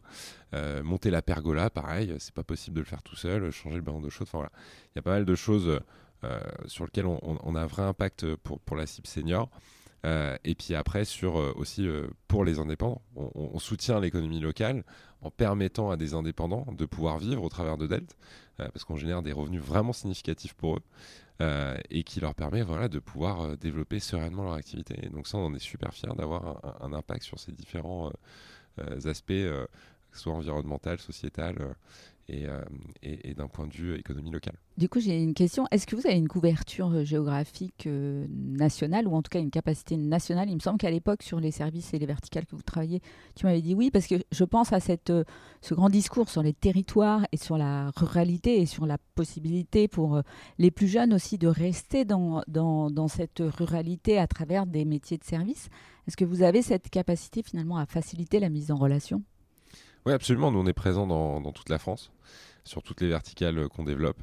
monter 0.83 1.11
la 1.11 1.23
pergola, 1.23 1.71
pareil, 1.71 2.15
c'est 2.19 2.35
pas 2.35 2.45
possible 2.45 2.77
de 2.77 2.81
le 2.81 2.87
faire 2.87 3.03
tout 3.03 3.17
seul, 3.17 3.51
changer 3.51 3.77
le 3.77 3.83
ballon 3.83 4.01
de 4.01 4.11
chaude, 4.11 4.29
enfin 4.29 4.39
voilà. 4.39 4.53
Il 4.87 4.97
y 4.97 4.99
a 5.01 5.03
pas 5.03 5.11
mal 5.11 5.25
de 5.25 5.35
choses 5.35 5.81
sur 6.67 6.85
lesquelles 6.85 7.07
on, 7.07 7.55
a 7.55 7.61
un 7.61 7.67
vrai 7.67 7.83
impact 7.83 8.35
pour, 8.37 8.61
pour 8.61 8.77
la 8.77 8.87
cible 8.87 9.07
senior. 9.07 9.49
et 10.05 10.55
puis 10.55 10.75
après, 10.75 11.05
sur 11.05 11.35
aussi 11.57 11.87
pour 12.27 12.45
les 12.45 12.59
indépendants, 12.59 13.03
on 13.15 13.59
soutient 13.59 14.01
l'économie 14.01 14.41
locale 14.41 14.85
en 15.21 15.31
permettant 15.31 15.91
à 15.91 15.97
des 15.97 16.15
indépendants 16.15 16.67
de 16.73 16.85
pouvoir 16.87 17.19
vivre 17.19 17.43
au 17.43 17.49
travers 17.49 17.77
de 17.77 17.87
Delt, 17.87 18.17
euh, 18.61 18.69
parce 18.69 18.85
qu'on 18.85 18.97
génère 18.97 19.23
des 19.23 19.33
revenus 19.33 19.63
vraiment 19.63 19.93
significatifs 19.93 20.55
pour 20.55 20.77
eux. 20.77 20.83
Euh, 21.41 21.77
et 21.89 22.03
qui 22.03 22.19
leur 22.19 22.35
permet 22.35 22.63
voilà, 22.63 22.89
de 22.89 22.99
pouvoir 22.99 23.43
euh, 23.43 23.55
développer 23.55 24.01
sereinement 24.01 24.43
leur 24.43 24.55
activité. 24.55 24.99
Et 25.05 25.09
donc 25.09 25.29
ça, 25.29 25.39
on 25.39 25.55
est 25.55 25.61
super 25.61 25.95
fiers 25.95 26.13
d'avoir 26.17 26.83
un, 26.83 26.93
impact 26.93 27.23
sur 27.23 27.39
ces 27.39 27.53
différents 27.53 28.11
aspects, 29.05 29.29
que 29.29 29.69
ce 30.13 30.23
soit 30.23 30.33
environnemental, 30.33 30.99
sociétal 30.99 31.77
euh, 32.31 32.63
et, 33.03 33.33
d'un 33.33 33.49
point 33.49 33.67
de 33.67 33.73
vue 33.73 33.97
économie 33.99 34.31
locale. 34.31 34.57
Du 34.77 34.89
coup, 34.89 35.01
j'ai 35.01 35.23
une 35.23 35.33
question. 35.33 35.67
Est-ce 35.71 35.87
que 35.87 35.97
vous 35.97 36.07
avez 36.07 36.19
une 36.19 36.29
couverture 36.29 36.93
euh, 36.93 37.05
géographique 37.05 37.87
euh, 37.87 38.27
nationale 38.29 39.09
ou 39.09 39.15
en 39.15 39.23
tout 39.23 39.31
cas 39.31 39.41
une 39.41 39.51
capacité 39.51 39.97
nationale? 39.97 40.51
Il 40.51 40.57
me 40.57 40.61
semble 40.61 40.77
qu'à 40.77 40.91
l'époque, 40.91 41.23
sur 41.23 41.41
les 41.41 41.51
services 41.51 41.95
et 41.95 41.99
les 41.99 42.05
verticales 42.05 42.45
que 42.45 42.55
vous 42.55 42.63
travaillez, 42.63 43.01
tu 43.35 43.47
m'avais 43.47 43.63
dit 43.63 43.75
oui, 43.75 43.91
parce 43.91 44.07
que 44.07 44.17
je 44.31 44.45
pense 44.45 44.75
à 44.75 44.81
ce 44.81 45.75
grand 45.75 45.89
discours 45.89 46.29
sur 46.29 46.43
les 46.43 46.53
territoires 46.53 47.27
et 47.33 47.39
sur 47.39 47.57
la 47.57 47.91
ruralité 47.97 48.61
et 48.61 48.67
sur 48.67 48.85
la 48.85 48.99
possibilité 49.15 49.89
pour 49.89 50.21
les 50.59 50.71
plus 50.71 50.89
jeunes 50.89 51.15
aussi 51.15 51.39
de 51.39 51.49
rester 51.49 52.05
dans 52.05 52.43
cette 53.09 53.41
ruralité 53.41 54.19
à 54.19 54.27
travers 54.27 54.67
des 54.67 54.85
métiers 54.85 55.17
de 55.17 55.25
service. 55.25 55.71
Est-ce 56.07 56.17
que 56.17 56.27
vous 56.27 56.43
avez 56.43 56.61
cette 56.61 56.91
capacité 56.91 57.43
finalement 57.43 57.79
à 57.79 57.87
faciliter 57.87 58.39
la 58.39 58.51
mise 58.51 58.71
en 58.71 58.77
relation? 58.77 59.23
Oui, 60.07 60.13
absolument. 60.13 60.51
Nous, 60.51 60.59
on 60.59 60.67
est 60.67 60.73
présents 60.73 61.07
dans, 61.07 61.53
toute 61.53 61.69
la 61.69 61.79
France 61.79 62.11
sur 62.65 62.83
toutes 62.83 63.01
les 63.01 63.09
verticales 63.09 63.69
qu'on 63.69 63.85
développe. 63.85 64.21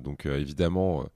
donc 0.00 0.26
évidemment, 0.26 1.06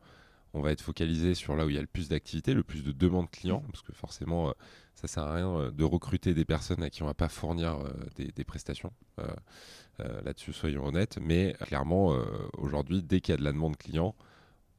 on 0.54 0.62
va 0.62 0.72
être 0.72 0.80
focalisé 0.80 1.34
sur 1.34 1.54
là 1.54 1.66
où 1.66 1.68
il 1.68 1.76
y 1.76 1.78
a 1.78 1.82
le 1.82 1.86
plus 1.86 2.08
d'activité, 2.08 2.54
le 2.54 2.62
plus 2.62 2.82
de 2.82 2.92
demandes 2.92 3.30
clients, 3.30 3.62
parce 3.70 3.82
que 3.82 3.92
forcément, 3.92 4.54
ça 4.94 5.06
sert 5.06 5.24
à 5.24 5.34
rien 5.34 5.70
de 5.70 5.84
recruter 5.84 6.32
des 6.32 6.46
personnes 6.46 6.82
à 6.82 6.88
qui 6.88 7.02
on 7.02 7.06
va 7.06 7.14
pas 7.14 7.28
fournir 7.28 7.78
des, 8.16 8.44
prestations. 8.44 8.92
Là-dessus, 9.98 10.54
soyons 10.54 10.86
honnêtes. 10.86 11.18
Mais 11.20 11.54
clairement, 11.60 12.16
aujourd'hui, 12.56 13.02
dès 13.02 13.20
qu'il 13.20 13.32
y 13.32 13.34
a 13.34 13.38
de 13.38 13.44
la 13.44 13.52
demande 13.52 13.76
client, 13.76 14.14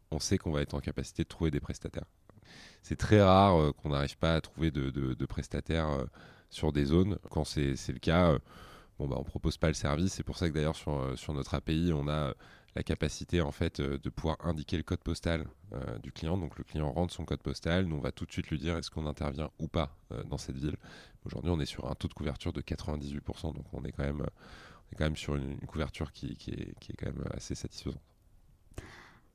on 0.10 0.20
sait 0.20 0.40
qu'on 0.40 0.52
va 0.52 0.62
être 0.62 0.74
en 0.74 0.80
capacité 0.80 1.24
de 1.24 1.28
trouver 1.28 1.52
des 1.52 1.60
prestataires. 1.60 2.06
C'est 2.82 2.96
très 2.96 3.22
rare 3.22 3.74
qu'on 3.76 3.90
n'arrive 3.90 4.18
pas 4.18 4.36
à 4.36 4.42
trouver 4.42 4.72
de, 4.72 5.26
prestataires 5.26 6.06
sur 6.50 6.72
des 6.72 6.86
zones. 6.86 7.20
Quand 7.30 7.44
c'est 7.44 7.76
le 7.90 8.00
cas, 8.00 8.38
bon, 9.00 9.08
bah, 9.08 9.16
on 9.20 9.24
propose 9.24 9.58
pas 9.58 9.68
le 9.68 9.74
service. 9.74 10.14
C'est 10.14 10.24
pour 10.24 10.38
ça 10.38 10.50
que 10.50 10.54
d'ailleurs 10.54 10.76
sur, 10.76 11.18
sur 11.18 11.34
notre 11.34 11.54
API, 11.54 11.92
on 11.94 12.08
a 12.08 12.34
la 12.76 12.84
capacité 12.84 13.42
en 13.42 13.52
fait 13.52 13.82
de 13.82 14.10
pouvoir 14.10 14.38
indiquer 14.42 14.78
le 14.78 14.84
code 14.84 15.00
postal 15.00 15.48
du 16.04 16.12
client. 16.12 16.38
Donc 16.38 16.58
le 16.60 16.64
client 16.64 16.92
rentre 16.92 17.12
son 17.12 17.26
code 17.26 17.42
postal, 17.42 17.86
nous 17.86 17.96
on 17.96 18.02
va 18.02 18.12
tout 18.12 18.26
de 18.26 18.32
suite 18.32 18.50
lui 18.50 18.60
dire 18.60 18.78
est-ce 18.78 18.92
qu'on 18.92 19.08
intervient 19.08 19.50
ou 19.58 19.68
pas 19.68 19.98
dans 20.30 20.38
cette 20.38 20.58
ville. 20.58 20.78
Aujourd'hui 21.26 21.50
on 21.50 21.60
est 21.60 21.66
sur 21.66 21.90
un 21.90 21.96
taux 21.96 22.08
de 22.08 22.14
couverture 22.14 22.54
de 22.54 22.62
98%, 22.62 23.56
donc 23.56 23.66
on 23.74 23.84
est 23.84 23.92
quand 23.92 24.04
même, 24.04 25.16
sur 25.16 25.36
une, 25.36 25.58
couverture 25.62 26.12
qui, 26.12 26.38
est, 26.48 26.96
quand 26.98 27.08
même 27.08 27.26
assez 27.32 27.56
satisfaisante. 27.56 28.02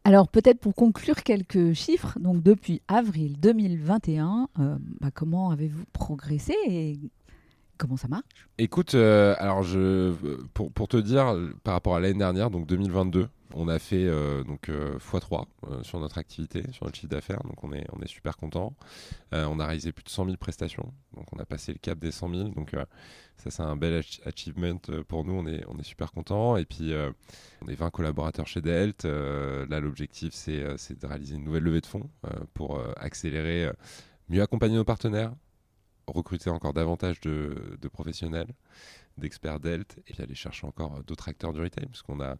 Alors 0.05 0.29
peut-être 0.29 0.59
pour 0.59 0.75
conclure 0.75 1.22
quelques 1.22 1.75
chiffres, 1.75 2.18
donc 2.18 2.42
depuis 2.42 2.81
avril 2.88 3.38
2021, 3.38 4.48
euh, 4.59 4.77
bah, 5.01 5.11
comment 5.12 5.51
avez-vous 5.51 5.85
progressé 5.92 6.55
comment 7.83 7.97
ça 7.97 8.07
marche 8.07 8.47
Écoute, 8.59 8.95
euh, 8.95 9.35
alors 9.38 9.64
je, 9.64 10.12
pour, 10.55 10.87
te 10.87 10.97
dire, 10.97 11.37
par 11.64 11.75
rapport 11.75 11.97
à 11.97 12.01
l'année 12.01 12.18
dernière, 12.18 12.49
donc 12.49 12.66
2022, 12.68 13.29
on 13.55 13.66
a 13.66 13.81
fait 13.81 14.07
euh, 14.07 14.45
donc 14.45 14.71
x3 14.71 15.47
sur 15.83 15.99
notre 15.99 16.18
activité, 16.18 16.62
sur 16.71 16.87
notre 16.87 16.97
chiffre 16.97 17.09
d'affaires, 17.09 17.42
donc 17.42 17.62
on 17.64 17.73
est, 17.73 17.85
on 17.92 18.01
est 18.01 18.07
super 18.07 18.37
content. 18.37 18.73
on 19.33 19.59
a 19.59 19.66
réalisé 19.66 19.90
plus 19.90 20.05
de 20.05 20.11
100 20.11 20.27
000 20.27 20.37
prestations, 20.37 20.92
donc 21.16 21.27
on 21.33 21.38
a 21.40 21.45
passé 21.45 21.73
le 21.73 21.79
cap 21.79 21.99
des 21.99 22.12
100 22.12 22.31
000, 22.31 22.49
donc 22.51 22.77
ça 23.37 23.51
c'est 23.51 23.62
un 23.62 23.75
bel 23.77 24.01
achievement 24.25 24.79
pour 25.09 25.25
nous, 25.25 25.35
on 25.35 25.47
est, 25.49 25.64
on 25.66 25.77
est 25.79 25.85
super 25.85 26.12
content. 26.12 26.57
Et 26.57 26.64
puis 26.64 26.95
on 27.62 27.68
est 27.68 27.75
20 27.75 27.90
collaborateurs 27.90 28.47
chez 28.47 28.61
Delt. 28.61 29.05
là 29.05 29.81
l'objectif 29.81 30.35
c'est 30.35 31.01
de 31.01 31.07
réaliser 31.07 31.35
une 31.35 31.45
nouvelle 31.45 31.64
levée 31.64 31.81
de 31.81 31.87
fonds 31.87 32.09
pour 32.55 32.81
accélérer, 32.97 33.71
mieux 34.29 34.40
accompagner 34.40 34.77
nos 34.77 34.85
partenaires, 34.85 35.33
recruter 36.12 36.51
encore 36.51 36.72
davantage 36.72 37.20
de, 37.20 37.77
de 37.81 37.88
professionnels, 37.88 38.48
d'experts 39.18 39.61
Delt, 39.61 39.98
et 39.98 40.12
puis 40.12 40.22
aller 40.22 40.35
chercher 40.35 40.66
encore 40.66 41.03
d'autres 41.05 41.29
acteurs 41.29 41.53
du 41.53 41.61
retail, 41.61 41.87
parce 41.87 42.03
qu'on 42.03 42.20
a 42.20 42.37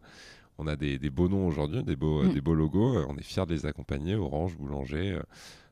on 0.57 0.67
a 0.67 0.75
des, 0.75 0.97
beaux 1.09 1.29
noms 1.29 1.47
aujourd'hui, 1.47 1.83
des 1.83 1.95
beaux, 1.95 2.23
mm. 2.23 2.33
des 2.33 2.41
beaux 2.41 2.53
logos. 2.53 2.97
Euh, 2.97 3.05
on 3.09 3.17
est 3.17 3.23
fiers 3.23 3.45
de 3.45 3.53
les 3.53 3.65
accompagner. 3.65 4.15
Orange, 4.15 4.55
Boulanger, 4.57 5.13
euh, 5.13 5.21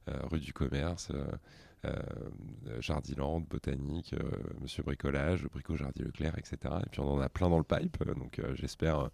euh, 0.10 0.20
rue 0.32 0.40
du 0.40 0.54
Commerce, 0.54 1.12
Jardiland, 2.80 3.40
Botanique, 3.42 4.14
Monsieur 4.62 4.84
Bricolage, 4.84 5.48
Brico 5.52 5.76
Jardy 5.76 6.04
Leclerc, 6.04 6.38
etc. 6.38 6.58
Et 6.86 6.90
puis 6.92 7.00
on 7.00 7.12
en 7.16 7.20
a 7.20 7.28
plein 7.28 7.50
dans 7.50 7.58
le 7.58 7.64
pipe. 7.64 8.04
Donc 8.20 8.40
j'espère 8.54 9.10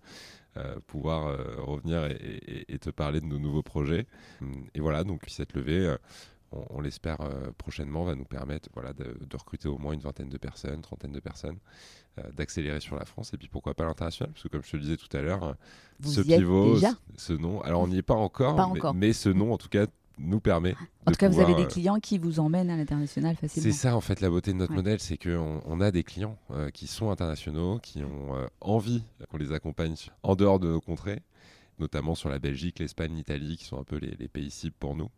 pouvoir 0.86 1.38
revenir 1.66 2.06
et, 2.06 2.78
te 2.80 2.90
parler 2.90 3.22
de 3.22 3.26
nos 3.26 3.40
nouveaux 3.40 3.64
projets. 3.64 4.06
Et 4.74 4.82
voilà, 4.82 5.06
donc 5.06 5.24
cette 5.28 5.54
levée 5.54 5.96
on, 6.52 6.82
l'espère 6.82 7.18
prochainement, 7.58 8.04
va 8.04 8.16
nous 8.16 8.26
permettre 8.26 8.70
voilà, 8.74 8.94
de, 8.94 9.38
recruter 9.38 9.68
au 9.68 9.78
moins 9.78 9.94
une 9.94 10.00
vingtaine 10.00 10.30
de 10.30 10.38
personnes, 10.38 10.82
trentaine 10.82 11.12
de 11.12 11.20
personnes, 11.20 11.58
euh, 12.20 12.32
d'accélérer 12.32 12.80
sur 12.80 12.96
la 12.96 13.06
France. 13.06 13.32
Et 13.34 13.38
puis 13.38 13.48
pourquoi 13.48 13.74
pas 13.74 13.86
l'international 13.86 14.32
parce 14.34 14.44
que 14.44 14.48
comme 14.48 14.64
je 14.64 14.72
te 14.72 14.78
le 14.78 14.84
disais 14.84 14.98
tout 14.98 15.16
à 15.16 15.22
l'heure 15.22 15.56
ce 16.04 16.22
pivot 16.22 16.78
ce 17.16 17.34
nom 17.34 17.62
alors 17.62 17.82
on 17.82 17.88
n'y 17.88 17.98
est 17.98 18.02
pas 18.02 18.16
encore, 18.16 18.74
mais, 18.96 19.14
ce 19.14 19.30
nom 19.30 19.54
en 19.54 19.58
tout 19.58 19.70
cas 19.70 19.86
nous 20.18 20.40
permet 20.40 20.74
en 21.06 21.12
tout 21.12 21.18
cas 21.18 21.30
vous 21.30 21.40
avez 21.40 21.54
des 21.54 21.64
euh, 21.64 21.68
clients 21.68 22.00
qui 22.00 22.18
vous 22.18 22.40
emmènent 22.40 22.72
à 22.72 22.78
l'international 22.78 23.36
facilement. 23.36 23.70
C'est 23.70 23.78
ça 23.78 23.96
en 23.96 24.02
fait 24.02 24.20
la 24.22 24.30
beauté 24.32 24.52
de 24.52 24.58
notre 24.58 24.74
modèle 24.74 25.00
c'est 25.00 25.18
qu'on 25.18 25.62
on 25.64 25.80
a 25.80 25.92
des 25.92 26.04
clients 26.04 26.38
euh, 26.52 26.72
qui 26.72 26.88
sont 26.88 27.12
internationaux 27.12 27.78
qui 27.80 28.04
ont 28.04 28.34
envie 28.62 29.04
qu'on 29.30 29.38
les 29.38 29.52
accompagne 29.52 29.96
en 30.24 30.36
dehors 30.36 30.60
de 30.60 30.70
nos 30.70 30.82
contrées 30.82 31.22
notamment 31.78 32.16
sur 32.16 32.30
la 32.30 32.40
Belgique 32.40 32.80
l'Espagne 32.80 33.14
l'Italie 33.16 33.58
qui 33.58 33.66
sont 33.66 33.80
un 33.80 33.84
peu 33.84 33.98
les, 33.98 34.28
pays 34.28 34.50
cibles 34.50 34.76
pour 34.80 34.96
nous 34.96 35.12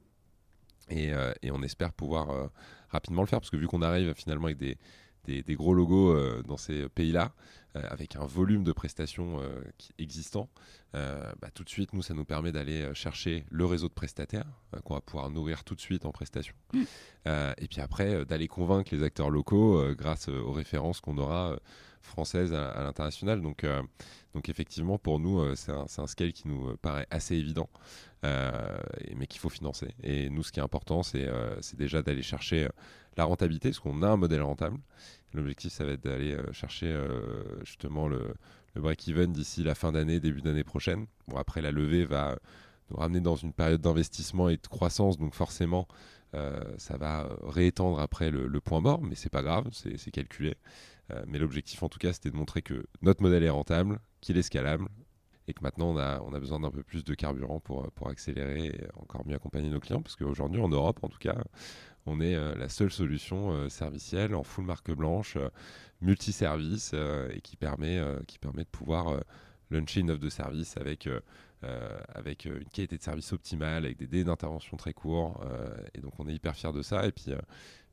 et, 0.89 1.11
et 1.41 1.51
on 1.51 1.61
espère 1.61 1.93
pouvoir 1.93 2.49
rapidement 2.89 3.21
le 3.21 3.27
faire 3.27 3.39
parce 3.39 3.49
que 3.49 3.57
vu 3.57 3.67
qu'on 3.67 3.81
arrive 3.81 4.13
finalement 4.15 4.45
avec 4.45 4.57
des 4.57 4.77
des, 5.25 5.55
gros 5.55 5.73
logos 5.73 6.11
euh, 6.11 6.43
dans 6.47 6.57
ces 6.57 6.89
pays-là, 6.89 7.31
euh, 7.75 7.81
avec 7.89 8.15
un 8.15 8.25
volume 8.25 8.63
de 8.63 8.71
prestations 8.71 9.39
euh, 9.41 9.61
existant, 9.97 10.49
bah, 10.93 11.51
tout 11.53 11.63
de 11.63 11.69
suite, 11.69 11.93
nous, 11.93 12.01
ça 12.01 12.15
nous 12.15 12.25
permet 12.25 12.51
d'aller 12.51 12.89
chercher 12.95 13.45
le 13.51 13.63
réseau 13.65 13.87
de 13.87 13.93
prestataires 13.93 14.47
qu'on 14.83 14.95
va 14.95 15.01
pouvoir 15.01 15.29
nourrir 15.29 15.63
tout 15.63 15.75
de 15.75 15.81
suite 15.81 16.03
en 16.03 16.11
prestations. 16.11 16.55
Mm. 16.73 16.83
et 17.59 17.67
puis 17.67 17.79
après, 17.79 18.25
d'aller 18.25 18.47
convaincre 18.47 18.95
les 18.95 19.03
acteurs 19.03 19.29
locaux 19.29 19.93
grâce 19.93 20.29
aux 20.29 20.51
références 20.51 20.99
qu'on 20.99 21.19
aura 21.19 21.59
françaises 22.01 22.53
à, 22.53 22.83
l'international. 22.83 23.41
Donc, 23.41 23.65
donc 24.33 24.49
effectivement, 24.49 24.97
pour 24.97 25.19
nous, 25.19 25.55
c'est 25.55 25.71
un, 25.71 25.85
un, 25.97 26.07
scale 26.07 26.33
qui 26.33 26.47
nous 26.47 26.75
paraît 26.77 27.07
assez 27.11 27.35
évident. 27.35 27.69
mais 28.23 29.27
qu'il 29.27 29.39
faut 29.39 29.49
financer. 29.49 29.93
Et 30.03 30.29
nous, 30.29 30.43
ce 30.43 30.51
qui 30.51 30.59
est 30.59 30.63
important, 30.63 31.03
c'est 31.03 31.29
déjà 31.75 32.01
d'aller 32.01 32.23
chercher 32.23 32.67
la 33.17 33.25
rentabilité, 33.25 33.69
parce 33.69 33.79
qu'on 33.79 34.01
a 34.01 34.07
un 34.07 34.17
modèle 34.17 34.41
rentable. 34.41 34.79
L'objectif, 35.33 35.71
ça 35.71 35.85
va 35.85 35.91
être 35.91 36.03
d'aller 36.03 36.33
euh, 36.33 36.51
chercher 36.53 36.87
euh, 36.87 37.63
justement 37.63 38.07
le, 38.07 38.33
break-even 38.75 39.31
d'ici 39.31 39.63
la 39.63 39.75
fin 39.75 39.91
d'année, 39.91 40.19
début 40.19 40.41
d'année 40.41 40.63
prochaine. 40.63 41.05
Bon, 41.27 41.37
après, 41.37 41.61
la 41.61 41.71
levée 41.71 42.05
va 42.05 42.39
nous 42.89 42.97
ramener 42.97 43.19
dans 43.19 43.35
une 43.35 43.53
période 43.53 43.81
d'investissement 43.81 44.49
et 44.49 44.57
de 44.57 44.67
croissance, 44.67 45.17
donc 45.17 45.33
forcément, 45.35 45.87
euh, 46.33 46.63
ça 46.77 46.97
va 46.97 47.29
réétendre 47.43 47.99
après 47.99 48.31
le, 48.31 48.61
point 48.61 48.79
mort, 48.79 49.01
mais 49.01 49.15
c'est 49.15 49.29
pas 49.29 49.43
grave, 49.43 49.67
c'est 49.71 50.11
calculé. 50.11 50.55
Mais 51.27 51.39
l'objectif, 51.39 51.81
en 51.83 51.89
tout 51.89 51.99
cas, 51.99 52.13
c'était 52.13 52.31
de 52.31 52.35
montrer 52.35 52.61
que 52.61 52.85
notre 53.01 53.21
modèle 53.21 53.43
est 53.43 53.49
rentable, 53.49 53.99
qu'il 54.21 54.37
est 54.37 54.43
scalable, 54.43 54.87
et 55.47 55.53
que 55.53 55.63
maintenant, 55.63 55.89
on 55.89 55.97
a, 55.97 56.21
on 56.21 56.33
a 56.33 56.39
besoin 56.39 56.59
d'un 56.59 56.69
peu 56.69 56.83
plus 56.83 57.03
de 57.03 57.13
carburant 57.15 57.59
pour, 57.59 57.91
pour 57.93 58.09
accélérer 58.09 58.67
et 58.67 58.87
encore 58.95 59.25
mieux 59.25 59.35
accompagner 59.35 59.69
nos 59.69 59.79
clients, 59.79 60.01
parce 60.01 60.15
qu'aujourd'hui, 60.15 60.61
en 60.61 60.69
Europe, 60.69 60.99
en 61.01 61.09
tout 61.09 61.17
cas, 61.17 61.35
on 62.05 62.21
est 62.21 62.35
euh, 62.35 62.55
la 62.55 62.69
seule 62.69 62.91
solution 62.91 63.51
euh, 63.51 63.69
servicielle 63.69 64.35
en 64.35 64.43
full 64.43 64.65
marque 64.65 64.91
blanche, 64.91 65.35
euh, 65.35 65.49
multiservice 66.01 66.93
et 66.93 67.41
qui 67.41 67.57
permet, 67.57 68.01
qui 68.25 68.39
permet 68.39 68.63
de 68.63 68.69
pouvoir 68.69 69.19
lancer 69.69 69.99
une 69.99 70.11
offre 70.11 70.21
de 70.21 70.29
service 70.29 70.77
avec, 70.77 71.09
avec 72.15 72.45
une 72.45 72.63
qualité 72.71 72.97
de 72.97 73.03
service 73.03 73.33
optimale, 73.33 73.83
avec 73.83 73.97
des 73.97 74.07
délais 74.07 74.23
d'intervention 74.23 74.77
très 74.77 74.93
courts. 74.93 75.43
et 75.93 75.99
donc 75.99 76.17
on 76.17 76.29
est 76.29 76.33
hyper 76.33 76.55
fiers 76.55 76.71
de 76.71 76.81
ça. 76.81 77.05
Et 77.05 77.11
puis, 77.11 77.33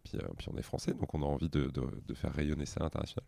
puis, 0.09 0.19
puis, 0.37 0.49
on 0.53 0.57
est 0.57 0.63
français, 0.63 0.93
donc 0.93 1.15
on 1.15 1.23
a 1.23 1.27
envie 1.27 1.49
de, 1.49 1.71
de 1.71 2.15
faire 2.15 2.33
rayonner 2.33 2.67
ça 2.67 2.81
à 2.81 2.85
l'international. 2.85 3.25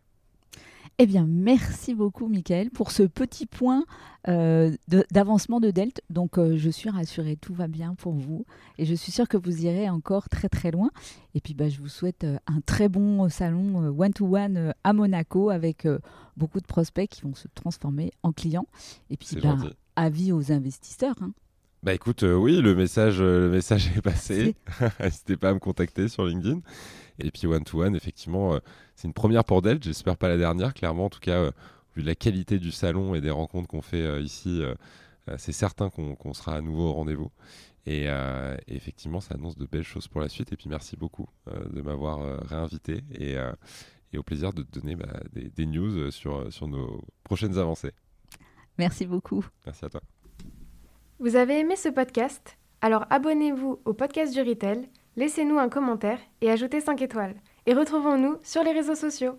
Eh 0.97 1.05
bien, 1.05 1.25
merci 1.25 1.93
beaucoup, 1.93 2.27
Michael, 2.27 2.71
pour 2.71 2.91
ce 2.91 3.03
petit 3.03 3.45
point 3.45 3.85
euh, 4.27 4.75
d'avancement 5.11 5.59
de, 5.59 5.71
Delt. 5.71 6.01
Donc, 6.09 6.37
euh, 6.37 6.57
je 6.57 6.69
suis 6.69 6.89
rassurée, 6.89 7.37
tout 7.37 7.53
va 7.53 7.67
bien 7.67 7.95
pour 7.95 8.13
vous. 8.13 8.45
Et 8.77 8.85
je 8.85 8.93
suis 8.95 9.11
sûre 9.11 9.27
que 9.27 9.37
vous 9.37 9.65
irez 9.65 9.89
encore 9.89 10.27
très, 10.27 10.49
très 10.49 10.71
loin. 10.71 10.89
Et 11.35 11.41
puis, 11.41 11.53
bah, 11.53 11.69
je 11.69 11.79
vous 11.79 11.87
souhaite 11.87 12.25
euh, 12.25 12.37
un 12.47 12.59
très 12.61 12.89
bon 12.89 13.29
salon 13.29 13.95
one-to-one 13.97 14.73
à 14.83 14.93
Monaco 14.93 15.49
avec 15.49 15.87
beaucoup 16.35 16.59
de 16.59 16.67
prospects 16.67 17.09
qui 17.09 17.21
vont 17.21 17.35
se 17.35 17.47
transformer 17.47 18.11
en 18.23 18.33
clients. 18.33 18.67
Et 19.09 19.15
puis, 19.15 19.37
bah, 19.41 19.57
avis 19.95 20.33
aux 20.33 20.51
investisseurs. 20.51 21.15
Hein. 21.21 21.31
Bah 21.81 21.93
écoute, 21.93 22.23
oui, 22.23 22.61
le 22.61 22.75
message, 22.75 23.21
le 23.21 23.49
message 23.49 23.89
est 23.95 24.01
passé. 24.01 24.55
N'hésitez 24.99 25.37
pas 25.37 25.49
à 25.49 25.53
me 25.53 25.59
contacter 25.59 26.09
sur 26.09 26.25
LinkedIn. 26.25 26.59
Et 27.19 27.31
puis 27.31 27.47
One 27.47 27.63
to 27.63 27.83
One, 27.83 27.95
effectivement, 27.95 28.55
euh, 28.55 28.59
c'est 28.95 29.07
une 29.07 29.13
première 29.13 29.43
pour 29.43 29.61
Dell. 29.61 29.79
J'espère 29.81 30.17
pas 30.17 30.29
la 30.29 30.37
dernière, 30.37 30.73
clairement. 30.73 31.05
En 31.05 31.09
tout 31.09 31.19
cas, 31.19 31.37
euh, 31.37 31.51
vu 31.95 32.01
la 32.01 32.15
qualité 32.15 32.59
du 32.59 32.71
salon 32.71 33.15
et 33.15 33.21
des 33.21 33.29
rencontres 33.29 33.67
qu'on 33.67 33.81
fait 33.81 34.03
euh, 34.03 34.21
ici, 34.21 34.61
c'est 35.37 35.51
certain 35.51 35.91
qu'on 35.91 36.33
sera 36.33 36.55
à 36.55 36.61
nouveau 36.61 36.89
au 36.89 36.93
rendez-vous. 36.93 37.31
Et, 37.85 38.07
effectivement, 38.67 39.21
ça 39.21 39.35
annonce 39.35 39.57
de 39.57 39.65
belles 39.67 39.83
choses 39.83 40.07
pour 40.07 40.21
la 40.21 40.29
suite. 40.29 40.51
Et 40.51 40.55
puis 40.55 40.69
merci 40.69 40.97
beaucoup 40.97 41.27
de 41.71 41.81
m'avoir 41.81 42.41
réinvité 42.47 43.03
et, 43.13 43.37
au 44.17 44.23
plaisir 44.23 44.53
de 44.53 44.63
te 44.63 44.79
donner 44.79 44.95
bah, 44.95 45.19
des, 45.31 45.49
des, 45.49 45.67
news 45.67 46.09
sur, 46.09 46.51
sur 46.51 46.67
nos 46.67 47.03
prochaines 47.23 47.59
avancées. 47.59 47.91
Merci 48.79 49.05
beaucoup. 49.05 49.45
Merci 49.67 49.85
à 49.85 49.89
toi. 49.89 50.01
Vous 51.21 51.35
avez 51.35 51.59
aimé 51.59 51.75
ce 51.75 51.89
podcast? 51.89 52.57
Alors 52.79 53.05
abonnez-vous 53.09 53.81
au 53.83 53.91
podcast 53.91 54.33
du 54.33 54.41
Retail 54.41 54.87
laissez-nous 55.17 55.59
un 55.59 55.67
commentaire 55.67 56.17
et 56.39 56.49
ajoutez 56.49 56.79
5 56.79 57.01
étoiles. 57.01 57.35
Et 57.65 57.73
retrouvons-nous 57.73 58.37
sur 58.41 58.63
les 58.63 58.71
réseaux 58.71 58.95
sociaux. 58.95 59.37